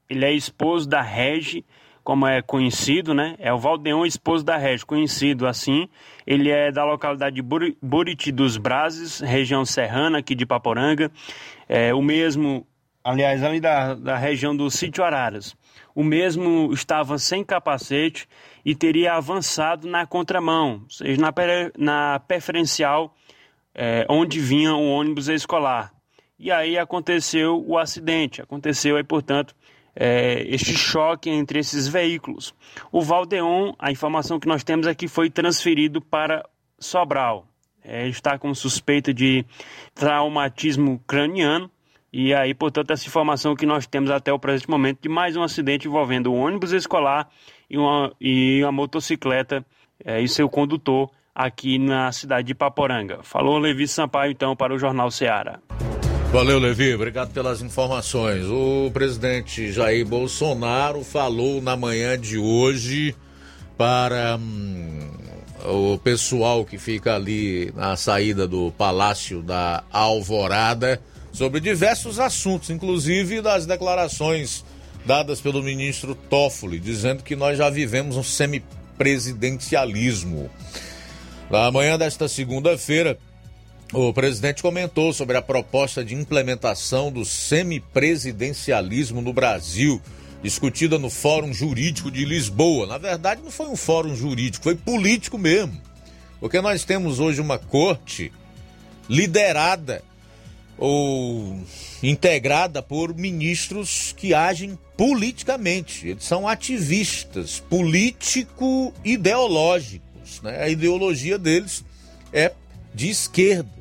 [0.08, 1.64] ele é esposo da Regi
[2.04, 3.34] como é conhecido, né?
[3.38, 5.88] É o Valdeon, esposo da Regi, conhecido assim.
[6.26, 7.42] Ele é da localidade de
[7.82, 11.10] Buriti dos Brazes, região serrana aqui de Paporanga.
[11.66, 12.66] É o mesmo,
[13.02, 15.56] aliás, ali da, da região do Sítio Araras.
[15.94, 18.28] O mesmo estava sem capacete
[18.64, 21.32] e teria avançado na contramão, ou seja, na,
[21.78, 23.14] na preferencial
[23.74, 25.92] é, onde vinha o ônibus escolar.
[26.38, 28.42] e aí aconteceu o acidente.
[28.42, 29.54] Aconteceu aí, portanto,
[29.96, 32.54] é, este choque entre esses veículos.
[32.90, 36.44] O Valdeon, a informação que nós temos é que foi transferido para
[36.78, 37.46] Sobral.
[37.82, 39.44] É, está com suspeita de
[39.94, 41.70] traumatismo craniano.
[42.12, 45.42] E aí, portanto, essa informação que nós temos até o presente momento de mais um
[45.42, 47.28] acidente envolvendo um ônibus escolar
[47.68, 49.64] e uma, e uma motocicleta
[50.04, 53.22] é, e seu condutor aqui na cidade de Paporanga.
[53.22, 55.58] Falou Levi Sampaio, então, para o Jornal Ceará.
[56.34, 56.92] Valeu, Levi.
[56.92, 58.44] Obrigado pelas informações.
[58.46, 63.14] O presidente Jair Bolsonaro falou na manhã de hoje
[63.78, 65.12] para hum,
[65.64, 71.00] o pessoal que fica ali na saída do Palácio da Alvorada
[71.32, 74.64] sobre diversos assuntos, inclusive das declarações
[75.06, 80.50] dadas pelo ministro Toffoli, dizendo que nós já vivemos um semipresidencialismo.
[81.48, 83.16] Na manhã desta segunda-feira,
[83.94, 90.02] o presidente comentou sobre a proposta de implementação do semipresidencialismo no Brasil,
[90.42, 92.88] discutida no Fórum Jurídico de Lisboa.
[92.88, 95.80] Na verdade, não foi um fórum jurídico, foi político mesmo.
[96.40, 98.32] Porque nós temos hoje uma corte
[99.08, 100.02] liderada
[100.76, 101.60] ou
[102.02, 106.08] integrada por ministros que agem politicamente.
[106.08, 110.42] Eles são ativistas político-ideológicos.
[110.42, 110.64] Né?
[110.64, 111.84] A ideologia deles
[112.32, 112.50] é
[112.92, 113.73] de esquerda.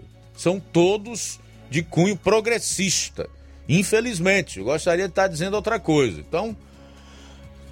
[0.44, 1.40] São todos
[1.70, 3.30] de cunho progressista.
[3.70, 6.20] Infelizmente, eu gostaria de estar dizendo outra coisa.
[6.20, 6.54] Então,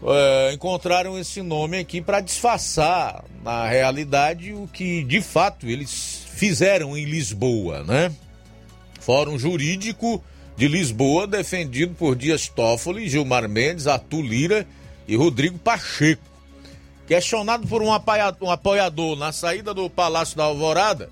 [0.02, 6.98] é, encontraram esse nome aqui para disfarçar, na realidade, o que de fato eles fizeram
[6.98, 8.10] em Lisboa, né?
[9.02, 10.24] Fórum Jurídico
[10.56, 14.66] de Lisboa, defendido por Dias Toffoli, Gilmar Mendes, Arthur Lira
[15.06, 16.24] e Rodrigo Pacheco.
[17.06, 21.10] Questionado por um apoiador na saída do Palácio da Alvorada,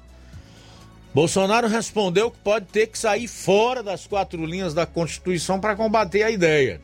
[1.13, 6.23] Bolsonaro respondeu que pode ter que sair fora das quatro linhas da Constituição para combater
[6.23, 6.81] a ideia.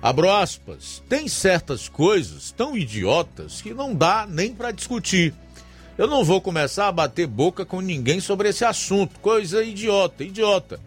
[0.00, 1.02] Abro aspas.
[1.08, 5.34] Tem certas coisas tão idiotas que não dá nem para discutir.
[5.98, 9.20] Eu não vou começar a bater boca com ninguém sobre esse assunto.
[9.20, 10.80] Coisa idiota, idiota.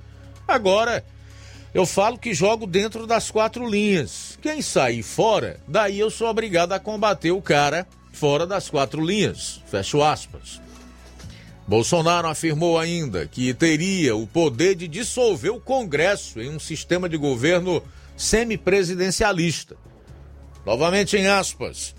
[0.48, 1.06] Agora,
[1.74, 4.38] eu falo que jogo dentro das quatro linhas.
[4.42, 9.62] Quem sair fora, daí eu sou obrigado a combater o cara fora das quatro linhas.
[9.68, 10.65] Fecho aspas.
[11.68, 17.18] Bolsonaro afirmou ainda que teria o poder de dissolver o Congresso em um sistema de
[17.18, 17.82] governo
[18.16, 19.76] semipresidencialista.
[20.64, 21.96] Novamente em aspas.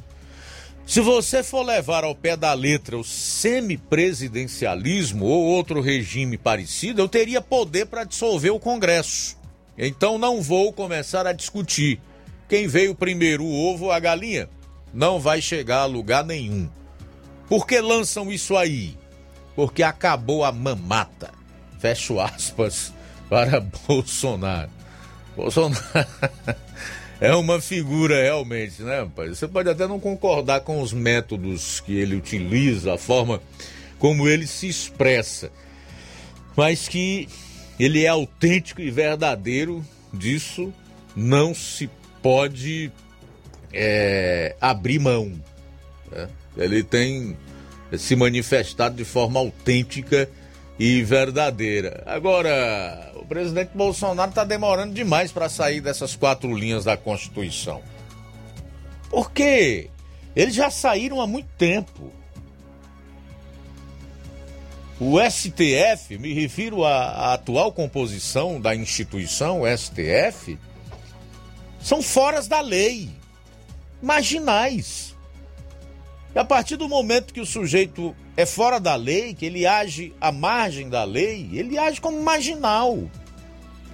[0.86, 7.08] Se você for levar ao pé da letra o semipresidencialismo ou outro regime parecido, eu
[7.08, 9.36] teria poder para dissolver o Congresso.
[9.76, 12.00] Então não vou começar a discutir
[12.48, 14.48] quem veio primeiro, o ovo ou a galinha.
[14.94, 16.70] Não vai chegar a lugar nenhum.
[17.48, 18.96] Por que lançam isso aí?
[19.56, 21.32] Porque acabou a mamata.
[21.80, 22.92] Fecho aspas
[23.28, 23.58] para
[23.88, 24.70] Bolsonaro.
[25.34, 25.84] Bolsonaro.
[27.20, 29.38] é uma figura realmente, né, rapaz?
[29.38, 33.40] Você pode até não concordar com os métodos que ele utiliza, a forma
[33.98, 35.50] como ele se expressa,
[36.54, 37.28] mas que
[37.80, 40.72] ele é autêntico e verdadeiro, disso
[41.14, 41.90] não se
[42.22, 42.92] pode
[43.72, 45.32] é, abrir mão.
[46.10, 46.28] Né?
[46.56, 47.36] Ele tem
[47.96, 50.28] se manifestado de forma autêntica
[50.78, 52.02] e verdadeira.
[52.06, 57.82] Agora, o presidente Bolsonaro está demorando demais para sair dessas quatro linhas da Constituição.
[59.08, 59.90] Por quê?
[60.34, 62.12] Eles já saíram há muito tempo.
[64.98, 70.58] O STF, me refiro à, à atual composição da instituição, STF,
[71.80, 73.10] são foras da lei,
[74.02, 75.05] marginais.
[76.36, 80.12] E a partir do momento que o sujeito é fora da lei, que ele age
[80.20, 83.10] à margem da lei, ele age como marginal.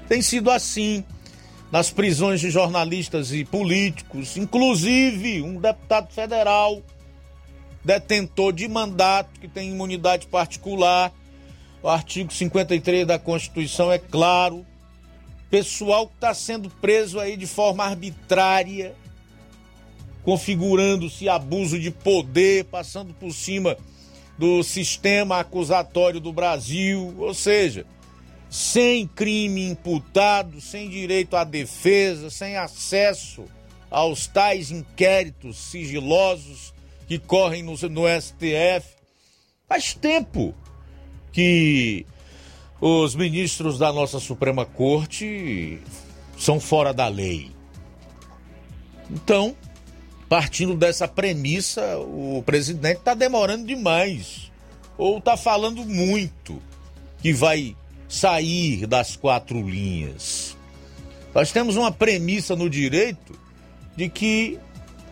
[0.08, 1.04] Tem sido assim
[1.70, 6.82] nas prisões de jornalistas e políticos, inclusive um deputado federal,
[7.84, 11.12] detentor de mandato, que tem imunidade particular.
[11.80, 14.66] O artigo 53 da Constituição é claro.
[15.48, 18.96] Pessoal que está sendo preso aí de forma arbitrária,
[20.22, 23.76] configurando-se abuso de poder, passando por cima
[24.38, 27.86] do sistema acusatório do Brasil, ou seja,
[28.48, 33.44] sem crime imputado, sem direito à defesa, sem acesso
[33.90, 36.72] aos tais inquéritos sigilosos
[37.06, 38.96] que correm no, no STF.
[39.68, 40.54] Faz tempo
[41.32, 42.06] que
[42.80, 45.80] os ministros da nossa Suprema Corte
[46.36, 47.50] são fora da lei.
[49.10, 49.56] Então,
[50.32, 54.50] partindo dessa premissa, o presidente está demorando demais.
[54.96, 56.58] Ou está falando muito
[57.20, 57.76] que vai
[58.08, 60.56] sair das quatro linhas.
[61.34, 63.38] Nós temos uma premissa no direito
[63.94, 64.58] de que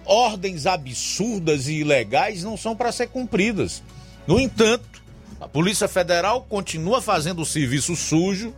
[0.07, 3.83] ordens absurdas e ilegais não são para ser cumpridas.
[4.27, 5.03] No entanto,
[5.39, 8.55] a Polícia Federal continua fazendo o serviço sujo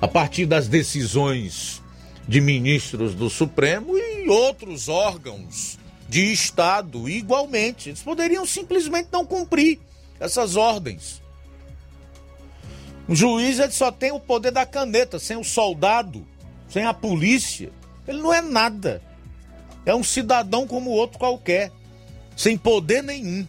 [0.00, 1.81] a partir das decisões
[2.26, 5.78] de ministros do Supremo e outros órgãos
[6.08, 7.88] de Estado igualmente.
[7.88, 9.78] Eles poderiam simplesmente não cumprir
[10.20, 11.20] essas ordens.
[13.08, 16.26] O juiz ele só tem o poder da caneta, sem o soldado,
[16.68, 17.72] sem a polícia.
[18.06, 19.02] Ele não é nada.
[19.84, 21.72] É um cidadão como outro qualquer,
[22.36, 23.46] sem poder nenhum.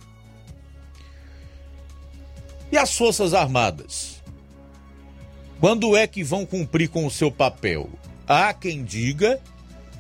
[2.72, 4.22] E as Forças Armadas?
[5.60, 7.90] Quando é que vão cumprir com o seu papel?
[8.28, 9.40] Há quem diga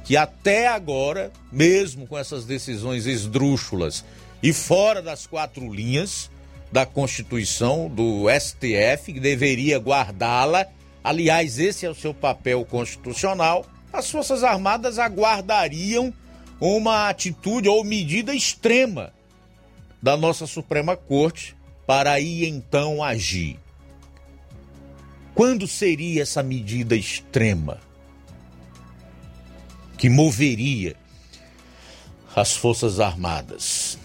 [0.03, 4.03] que até agora, mesmo com essas decisões esdrúxulas
[4.41, 6.29] e fora das quatro linhas
[6.71, 10.67] da Constituição, do STF, que deveria guardá-la,
[11.03, 16.11] aliás, esse é o seu papel constitucional, as Forças Armadas aguardariam
[16.59, 19.13] uma atitude ou medida extrema
[20.01, 21.55] da nossa Suprema Corte
[21.85, 23.59] para aí então agir.
[25.35, 27.79] Quando seria essa medida extrema?
[30.03, 30.97] Que moveria
[32.35, 33.97] as Forças Armadas.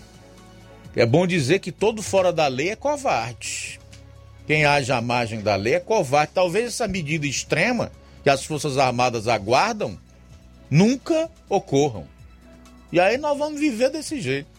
[0.94, 3.80] É bom dizer que todo fora da lei é covarde.
[4.46, 6.30] Quem age à margem da lei é covarde.
[6.32, 7.90] Talvez essa medida extrema
[8.22, 9.98] que as Forças Armadas aguardam
[10.70, 12.06] nunca ocorram.
[12.92, 14.50] E aí nós vamos viver desse jeito.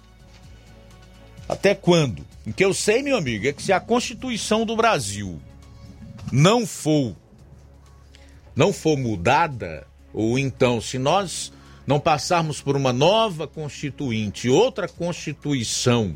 [1.48, 2.28] Até quando?
[2.46, 5.40] O que eu sei, meu amigo, é que se a Constituição do Brasil
[6.34, 7.16] não for
[8.54, 9.88] não for mudada,
[10.20, 11.50] ou então, se nós
[11.88, 16.14] não passarmos por uma nova constituinte, outra constituição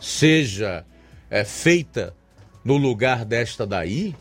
[0.00, 0.86] seja
[1.28, 2.16] é, feita
[2.64, 4.16] no lugar desta daí,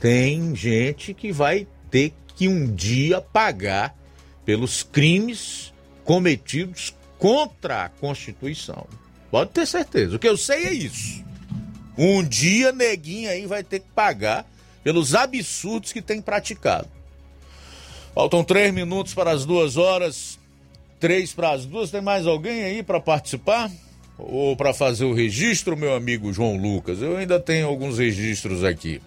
[0.00, 3.94] tem gente que vai ter que um dia pagar
[4.42, 5.70] pelos crimes
[6.02, 8.86] cometidos contra a Constituição.
[9.30, 10.16] Pode ter certeza.
[10.16, 11.22] O que eu sei é isso.
[11.98, 14.46] Um dia neguinho aí vai ter que pagar
[14.82, 16.95] pelos absurdos que tem praticado.
[18.16, 20.38] Faltam três minutos para as duas horas.
[20.98, 21.90] Três para as duas.
[21.90, 23.70] Tem mais alguém aí para participar?
[24.18, 27.02] Ou para fazer o registro, meu amigo João Lucas?
[27.02, 29.02] Eu ainda tenho alguns registros aqui.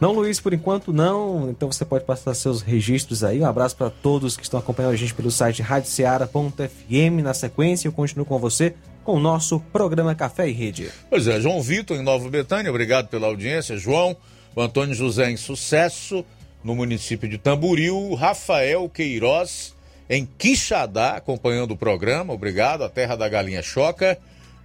[0.00, 1.50] Não, Luiz, por enquanto não.
[1.50, 3.38] Então você pode passar seus registros aí.
[3.38, 7.22] Um abraço para todos que estão acompanhando a gente pelo site radioceara.fm.
[7.22, 10.88] Na sequência, eu continuo com você com o nosso programa Café e Rede.
[11.10, 14.16] Pois é, João Vitor em Nova Betânia, obrigado pela audiência, João.
[14.56, 16.24] O Antônio José em Sucesso,
[16.64, 19.74] no município de Tamboril, Rafael Queiroz
[20.08, 24.18] em Quixadá, acompanhando o programa, obrigado, a terra da galinha choca.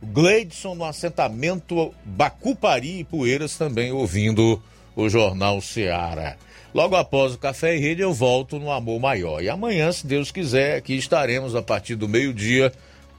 [0.04, 4.62] Gleidson no assentamento Bacupari e Poeiras também ouvindo
[4.96, 6.38] o Jornal Seara.
[6.74, 9.42] Logo após o Café e Rede eu volto no Amor Maior.
[9.42, 12.72] E amanhã, se Deus quiser, aqui estaremos a partir do meio-dia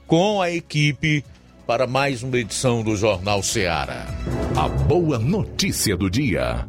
[0.06, 1.24] com a equipe
[1.66, 4.06] para mais uma edição do Jornal Seara.
[4.56, 6.68] A boa notícia do dia.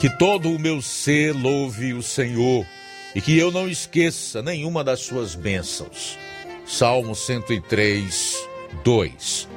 [0.00, 2.66] Que todo o meu ser louve o Senhor
[3.14, 6.18] e que eu não esqueça nenhuma das suas bênçãos.
[6.64, 8.48] Salmo 103,
[8.82, 9.48] 2.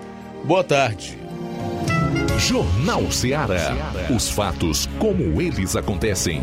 [0.44, 1.18] Boa tarde.
[2.38, 3.94] Jornal Ceará.
[4.14, 6.42] Os fatos como eles acontecem.